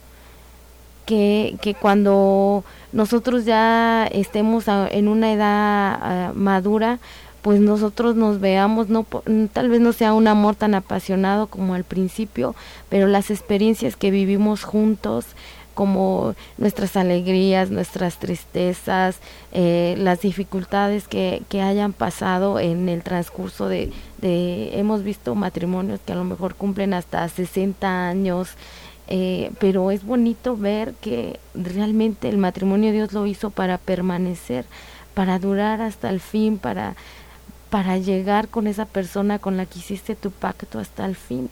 que, 1.05 1.55
que 1.61 1.75
cuando 1.75 2.65
nosotros 2.91 3.45
ya 3.45 4.05
estemos 4.07 4.65
en 4.67 5.07
una 5.07 5.31
edad 5.31 5.97
ah, 6.01 6.31
madura, 6.35 6.99
pues 7.41 7.61
nosotros 7.61 8.17
nos 8.17 8.41
veamos, 8.41 8.89
no 8.89 9.05
tal 9.53 9.69
vez 9.69 9.79
no 9.79 9.93
sea 9.93 10.13
un 10.13 10.27
amor 10.27 10.55
tan 10.55 10.75
apasionado 10.75 11.47
como 11.47 11.73
al 11.73 11.85
principio, 11.85 12.53
pero 12.89 13.07
las 13.07 13.31
experiencias 13.31 13.95
que 13.95 14.11
vivimos 14.11 14.65
juntos, 14.65 15.25
como 15.77 16.33
nuestras 16.57 16.97
alegrías, 16.97 17.69
nuestras 17.69 18.17
tristezas, 18.17 19.19
eh, 19.51 19.93
las 19.99 20.21
dificultades 20.21 21.07
que, 21.07 21.43
que, 21.49 21.61
hayan 21.61 21.93
pasado 21.93 22.59
en 22.59 22.89
el 22.89 23.03
transcurso 23.03 23.69
de, 23.69 23.93
de, 24.17 24.79
hemos 24.79 25.03
visto 25.03 25.35
matrimonios 25.35 25.99
que 26.03 26.13
a 26.13 26.15
lo 26.15 26.23
mejor 26.23 26.55
cumplen 26.55 26.95
hasta 26.95 27.29
60 27.29 28.09
años, 28.09 28.49
eh, 29.07 29.51
pero 29.59 29.91
es 29.91 30.03
bonito 30.03 30.57
ver 30.57 30.95
que 30.95 31.39
realmente 31.53 32.27
el 32.27 32.39
matrimonio 32.39 32.91
Dios 32.91 33.13
lo 33.13 33.27
hizo 33.27 33.51
para 33.51 33.77
permanecer, 33.77 34.65
para 35.13 35.37
durar 35.37 35.81
hasta 35.81 36.09
el 36.09 36.21
fin, 36.21 36.57
para, 36.57 36.95
para 37.69 37.99
llegar 37.99 38.47
con 38.47 38.65
esa 38.65 38.85
persona 38.85 39.37
con 39.37 39.57
la 39.57 39.67
que 39.67 39.77
hiciste 39.77 40.15
tu 40.15 40.31
pacto 40.31 40.79
hasta 40.79 41.05
el 41.05 41.15
fin 41.15 41.51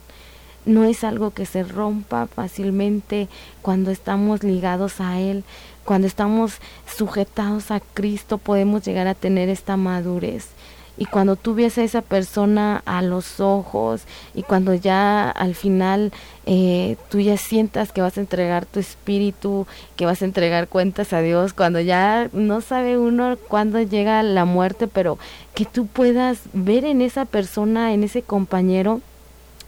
no 0.66 0.84
es 0.84 1.03
algo 1.03 1.32
que 1.32 1.45
se 1.45 1.63
rompa 1.63 2.28
fácilmente 2.28 3.28
cuando 3.61 3.91
estamos 3.91 4.43
ligados 4.43 4.99
a 4.99 5.20
Él, 5.20 5.43
cuando 5.84 6.07
estamos 6.07 6.59
sujetados 6.86 7.72
a 7.72 7.80
Cristo 7.80 8.38
podemos 8.38 8.84
llegar 8.84 9.07
a 9.07 9.13
tener 9.13 9.49
esta 9.49 9.78
madurez. 9.78 10.49
Y 10.97 11.05
cuando 11.05 11.36
tú 11.36 11.55
ves 11.55 11.78
a 11.78 11.84
esa 11.84 12.01
persona 12.01 12.82
a 12.86 13.01
los 13.01 13.41
ojos 13.41 14.03
y 14.34 14.43
cuando 14.43 14.74
ya 14.74 15.30
al 15.30 15.53
final 15.53 16.13
eh, 16.45 16.95
tú 17.09 17.20
ya 17.20 17.36
sientas 17.36 17.91
que 17.91 18.01
vas 18.01 18.18
a 18.18 18.22
entregar 18.22 18.66
tu 18.66 18.80
espíritu, 18.80 19.68
que 19.97 20.05
vas 20.05 20.22
a 20.22 20.26
entregar 20.26 20.70
cuentas 20.70 21.11
a 21.11 21.20
Dios, 21.20 21.51
cuando 21.51 21.82
ya 21.82 22.30
no 22.32 22.61
sabe 22.61 22.97
uno 22.97 23.38
cuándo 23.49 23.82
llega 23.82 24.24
la 24.24 24.45
muerte, 24.45 24.88
pero 24.88 25.20
que 25.53 25.66
tú 25.66 25.86
puedas 25.86 26.39
ver 26.53 26.86
en 26.86 27.01
esa 27.01 27.26
persona, 27.26 27.93
en 27.93 28.05
ese 28.05 28.22
compañero, 28.22 29.01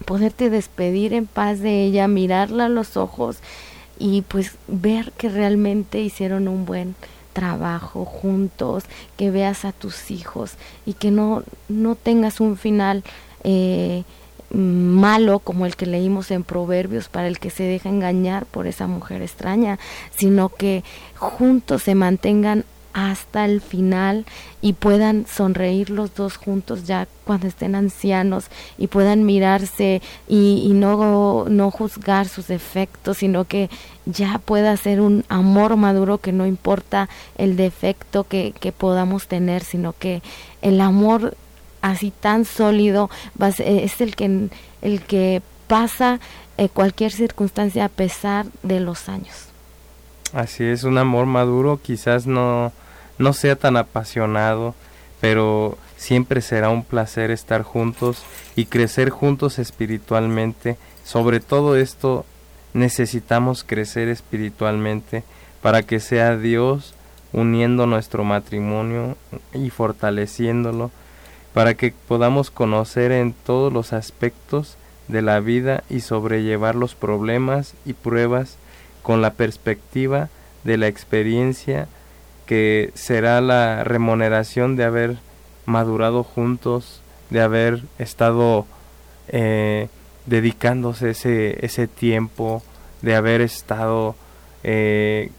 poderte 0.05 0.49
despedir 0.49 1.13
en 1.13 1.25
paz 1.25 1.59
de 1.59 1.83
ella, 1.83 2.07
mirarla 2.07 2.65
a 2.65 2.69
los 2.69 2.97
ojos 2.97 3.37
y 3.99 4.21
pues 4.23 4.55
ver 4.67 5.11
que 5.13 5.29
realmente 5.29 5.99
hicieron 5.99 6.47
un 6.47 6.65
buen 6.65 6.95
trabajo 7.33 8.05
juntos, 8.05 8.83
que 9.15 9.31
veas 9.31 9.65
a 9.65 9.71
tus 9.71 10.09
hijos 10.11 10.53
y 10.85 10.93
que 10.93 11.11
no, 11.11 11.43
no 11.69 11.95
tengas 11.95 12.39
un 12.39 12.57
final 12.57 13.03
eh, 13.43 14.03
malo 14.49 15.39
como 15.39 15.65
el 15.65 15.75
que 15.75 15.85
leímos 15.85 16.31
en 16.31 16.43
Proverbios 16.43 17.09
para 17.09 17.27
el 17.27 17.39
que 17.39 17.49
se 17.49 17.63
deja 17.63 17.89
engañar 17.89 18.45
por 18.45 18.65
esa 18.65 18.87
mujer 18.87 19.21
extraña, 19.21 19.77
sino 20.15 20.49
que 20.49 20.83
juntos 21.15 21.83
se 21.83 21.95
mantengan 21.95 22.65
hasta 22.97 23.45
el 23.45 23.61
final 23.61 24.25
y 24.59 24.73
puedan 24.73 25.27
sonreír 25.27 25.91
los 25.91 26.15
dos 26.15 26.35
juntos 26.35 26.87
ya 26.87 27.07
cuando 27.25 27.45
estén 27.45 27.75
ancianos 27.75 28.45
y 28.79 28.87
puedan 28.87 29.23
mirarse 29.23 30.01
y, 30.27 30.71
no, 30.73 31.45
no 31.47 31.69
juzgar 31.69 32.27
sus 32.27 32.47
defectos, 32.47 33.17
sino 33.17 33.45
que 33.45 33.69
ya 34.07 34.41
pueda 34.43 34.75
ser 34.77 34.99
un 34.99 35.25
amor 35.29 35.75
maduro 35.75 36.17
que 36.17 36.31
no 36.31 36.47
importa 36.47 37.07
el 37.37 37.55
defecto 37.55 38.23
que, 38.23 38.55
que 38.59 38.71
podamos 38.71 39.27
tener, 39.27 39.63
sino 39.63 39.93
que 39.93 40.23
el 40.63 40.81
amor 40.81 41.37
así 41.83 42.09
tan 42.09 42.45
sólido 42.45 43.11
es 43.59 44.01
el 44.01 44.15
que, 44.15 44.49
el 44.81 45.01
que 45.03 45.43
pasa 45.67 46.19
eh, 46.57 46.67
cualquier 46.67 47.11
circunstancia 47.11 47.85
a 47.85 47.89
pesar 47.89 48.47
de 48.63 48.79
los 48.79 49.07
años. 49.07 49.49
Así 50.33 50.63
es, 50.63 50.83
un 50.83 50.97
amor 50.97 51.27
maduro 51.27 51.79
quizás 51.79 52.25
no 52.25 52.71
no 53.17 53.33
sea 53.33 53.55
tan 53.55 53.77
apasionado, 53.77 54.75
pero 55.21 55.77
siempre 55.97 56.41
será 56.41 56.69
un 56.69 56.83
placer 56.83 57.31
estar 57.31 57.63
juntos 57.63 58.23
y 58.55 58.65
crecer 58.65 59.09
juntos 59.09 59.59
espiritualmente. 59.59 60.77
Sobre 61.03 61.39
todo 61.39 61.75
esto 61.75 62.25
necesitamos 62.73 63.63
crecer 63.63 64.07
espiritualmente 64.07 65.23
para 65.61 65.83
que 65.83 65.99
sea 65.99 66.37
Dios 66.37 66.93
uniendo 67.33 67.87
nuestro 67.87 68.23
matrimonio 68.23 69.17
y 69.53 69.69
fortaleciéndolo, 69.69 70.91
para 71.53 71.73
que 71.73 71.93
podamos 72.07 72.51
conocer 72.51 73.11
en 73.11 73.33
todos 73.33 73.73
los 73.73 73.93
aspectos 73.93 74.77
de 75.07 75.21
la 75.21 75.39
vida 75.39 75.83
y 75.89 76.01
sobrellevar 76.01 76.75
los 76.75 76.95
problemas 76.95 77.73
y 77.85 77.93
pruebas 77.93 78.57
con 79.01 79.21
la 79.21 79.33
perspectiva 79.33 80.29
de 80.63 80.77
la 80.77 80.87
experiencia 80.87 81.87
que 82.47 82.91
será 82.95 83.39
la 83.41 83.83
remuneración 83.83 84.75
de 84.75 84.85
haber 84.85 85.17
madurado 85.67 86.23
juntos, 86.23 87.01
de 87.29 87.41
haber 87.41 87.83
estado 87.99 88.65
eh, 89.27 89.89
dedicándose 90.25 91.11
ese, 91.11 91.63
ese 91.63 91.87
tiempo, 91.87 92.63
de 93.03 93.15
haber 93.15 93.41
estado 93.41 94.15
eh, 94.63 95.29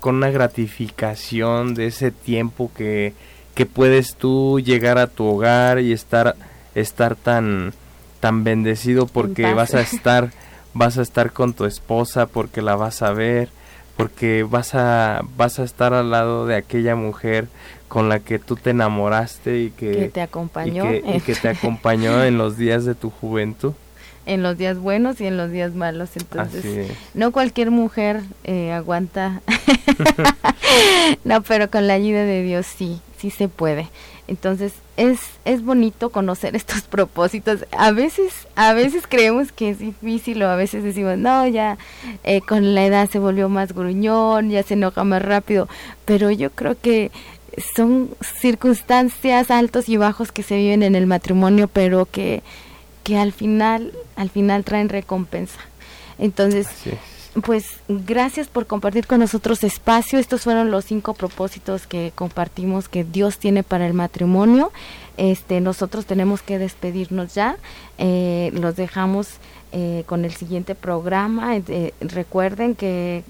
con 0.00 0.16
una 0.16 0.30
gratificación 0.30 1.74
de 1.74 1.88
ese 1.88 2.10
tiempo 2.10 2.70
que, 2.74 3.12
que 3.54 3.66
puedes 3.66 4.14
tú 4.14 4.60
llegar 4.60 4.96
a 4.96 5.08
tu 5.08 5.26
hogar 5.26 5.80
y 5.80 5.92
estar, 5.92 6.36
estar 6.74 7.16
tan, 7.16 7.74
tan 8.20 8.44
bendecido 8.44 9.06
porque 9.06 9.52
vas 9.52 9.74
a 9.74 9.80
estar 9.82 10.30
vas 10.72 10.98
a 10.98 11.02
estar 11.02 11.32
con 11.32 11.54
tu 11.54 11.64
esposa 11.64 12.26
porque 12.26 12.60
la 12.60 12.76
vas 12.76 13.00
a 13.00 13.12
ver 13.12 13.48
porque 13.96 14.46
vas 14.48 14.74
a 14.74 15.22
vas 15.36 15.58
a 15.58 15.64
estar 15.64 15.94
al 15.94 16.10
lado 16.10 16.46
de 16.46 16.56
aquella 16.56 16.96
mujer 16.96 17.48
con 17.88 18.08
la 18.08 18.20
que 18.20 18.38
tú 18.38 18.56
te 18.56 18.70
enamoraste 18.70 19.60
y 19.60 19.70
que, 19.70 20.10
te 20.12 20.20
acompañó. 20.20 20.92
y 20.92 21.20
que, 21.20 21.34
te 21.34 21.48
acompañó 21.48 22.22
en 22.24 22.38
los 22.38 22.56
días 22.56 22.84
de 22.84 22.94
tu 22.94 23.10
juventud. 23.10 23.72
En 24.26 24.42
los 24.42 24.58
días 24.58 24.78
buenos 24.78 25.20
y 25.20 25.26
en 25.26 25.36
los 25.36 25.52
días 25.52 25.74
malos 25.74 26.10
entonces 26.16 26.90
no 27.14 27.30
cualquier 27.30 27.70
mujer 27.70 28.22
eh, 28.44 28.72
aguanta. 28.72 29.40
No 31.24 31.42
pero 31.42 31.70
con 31.70 31.86
la 31.86 31.94
ayuda 31.94 32.24
de 32.24 32.42
Dios 32.42 32.66
sí 32.66 33.00
sí 33.18 33.30
se 33.30 33.48
puede 33.48 33.88
entonces 34.28 34.72
es, 34.96 35.20
es 35.44 35.64
bonito 35.64 36.10
conocer 36.10 36.56
estos 36.56 36.82
propósitos. 36.90 37.64
A 37.72 37.92
veces, 37.92 38.32
a 38.56 38.72
veces 38.72 39.04
creemos 39.08 39.52
que 39.52 39.70
es 39.70 39.78
difícil 39.78 40.42
o 40.42 40.48
a 40.48 40.56
veces 40.56 40.82
decimos, 40.82 41.18
no, 41.18 41.46
ya 41.46 41.78
eh, 42.24 42.40
con 42.40 42.74
la 42.74 42.84
edad 42.84 43.08
se 43.08 43.18
volvió 43.18 43.48
más 43.48 43.72
gruñón, 43.72 44.50
ya 44.50 44.62
se 44.62 44.74
enoja 44.74 45.04
más 45.04 45.22
rápido, 45.22 45.68
pero 46.04 46.30
yo 46.30 46.50
creo 46.50 46.76
que 46.80 47.10
son 47.74 48.10
circunstancias 48.40 49.50
altos 49.50 49.88
y 49.88 49.96
bajos 49.96 50.32
que 50.32 50.42
se 50.42 50.56
viven 50.56 50.82
en 50.82 50.94
el 50.94 51.06
matrimonio, 51.06 51.68
pero 51.68 52.06
que, 52.06 52.42
que 53.02 53.16
al 53.16 53.32
final, 53.32 53.92
al 54.16 54.30
final 54.30 54.64
traen 54.64 54.88
recompensa. 54.88 55.60
Entonces, 56.18 56.66
pues 57.42 57.80
gracias 57.88 58.48
por 58.48 58.66
compartir 58.66 59.06
con 59.06 59.20
nosotros 59.20 59.62
espacio. 59.64 60.18
Estos 60.18 60.42
fueron 60.42 60.70
los 60.70 60.84
cinco 60.84 61.14
propósitos 61.14 61.86
que 61.86 62.12
compartimos 62.14 62.88
que 62.88 63.04
Dios 63.04 63.38
tiene 63.38 63.62
para 63.62 63.86
el 63.86 63.94
matrimonio. 63.94 64.72
Este, 65.16 65.60
nosotros 65.60 66.06
tenemos 66.06 66.42
que 66.42 66.58
despedirnos 66.58 67.34
ya. 67.34 67.56
Eh, 67.98 68.50
los 68.54 68.76
dejamos 68.76 69.28
eh, 69.72 70.04
con 70.06 70.24
el 70.24 70.32
siguiente 70.32 70.74
programa. 70.74 71.56
Eh, 71.56 71.92
recuerden 72.00 72.74
que 72.74 73.22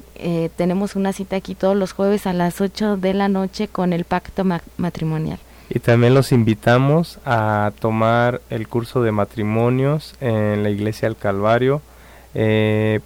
tenemos 0.57 0.96
una 0.96 1.12
cita 1.12 1.36
aquí 1.36 1.54
todos 1.54 1.76
los 1.76 1.92
jueves 1.92 2.26
a 2.26 2.32
las 2.32 2.61
8 2.61 2.96
de 2.96 3.12
la 3.12 3.28
noche 3.28 3.68
con 3.68 3.92
el 3.92 4.04
pacto 4.04 4.44
matrimonial. 4.76 5.38
Y 5.68 5.80
también 5.80 6.14
los 6.14 6.30
invitamos 6.30 7.18
a 7.24 7.72
tomar 7.80 8.40
el 8.50 8.68
curso 8.68 9.02
de 9.02 9.11
matrimonios 9.11 10.14
en 10.20 10.62
la 10.62 10.70
Iglesia 10.70 11.09
del 11.09 11.16
Calvario. 11.16 11.82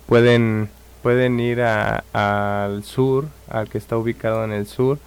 pueden 0.07 0.69
pueden 1.03 1.41
ir 1.41 1.63
al 1.63 2.85
sur, 2.85 3.29
al 3.49 3.69
que 3.69 3.79
está 3.79 3.97
ubicado 3.97 4.45
en 4.45 4.53
el 4.53 4.67
sur. 4.67 4.99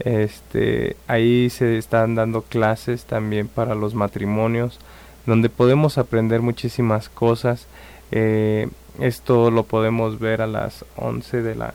Este, 0.00 0.96
ahí 1.06 1.50
se 1.50 1.78
están 1.78 2.14
dando 2.14 2.42
clases 2.42 3.04
también 3.04 3.48
para 3.48 3.74
los 3.74 3.94
matrimonios, 3.94 4.78
donde 5.26 5.48
podemos 5.48 5.98
aprender 5.98 6.42
muchísimas 6.42 7.08
cosas. 7.08 7.66
Eh, 8.10 8.68
esto 8.98 9.50
lo 9.50 9.64
podemos 9.64 10.18
ver 10.18 10.42
a 10.42 10.46
las 10.46 10.84
11 10.96 11.42
de 11.42 11.54
la, 11.54 11.74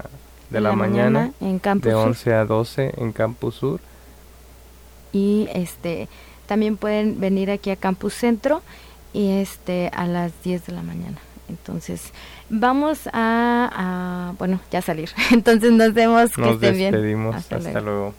de 0.50 0.62
la, 0.62 0.74
mañana, 0.74 1.32
en 1.42 1.60
Campus 1.60 1.90
de 1.90 1.96
11 1.96 2.34
a 2.34 2.46
12 2.46 2.94
en 2.98 3.12
Campus 3.12 3.56
Sur. 3.56 3.80
Y 5.12 5.48
este 5.54 6.08
también 6.48 6.78
pueden 6.78 7.20
venir 7.20 7.52
aquí 7.52 7.72
a 7.72 7.76
Campus 7.76 8.14
Centro 8.14 8.62
y 9.14 9.32
este 9.32 9.90
a 9.94 10.08
las 10.08 10.32
10 10.44 10.68
de 10.68 10.74
la 10.74 10.82
mañana. 10.82 11.18
Entonces, 11.50 12.14
vamos 12.50 13.10
a, 13.12 14.34
bueno, 14.38 14.60
ya 14.72 14.82
salir. 14.82 15.10
Entonces 15.32 15.72
nos 15.72 15.94
vemos, 15.94 16.32
que 16.32 16.50
estén 16.50 16.76
bien. 16.76 17.28
Hasta, 17.34 17.58
Hasta 17.58 17.82
luego. 17.82 18.14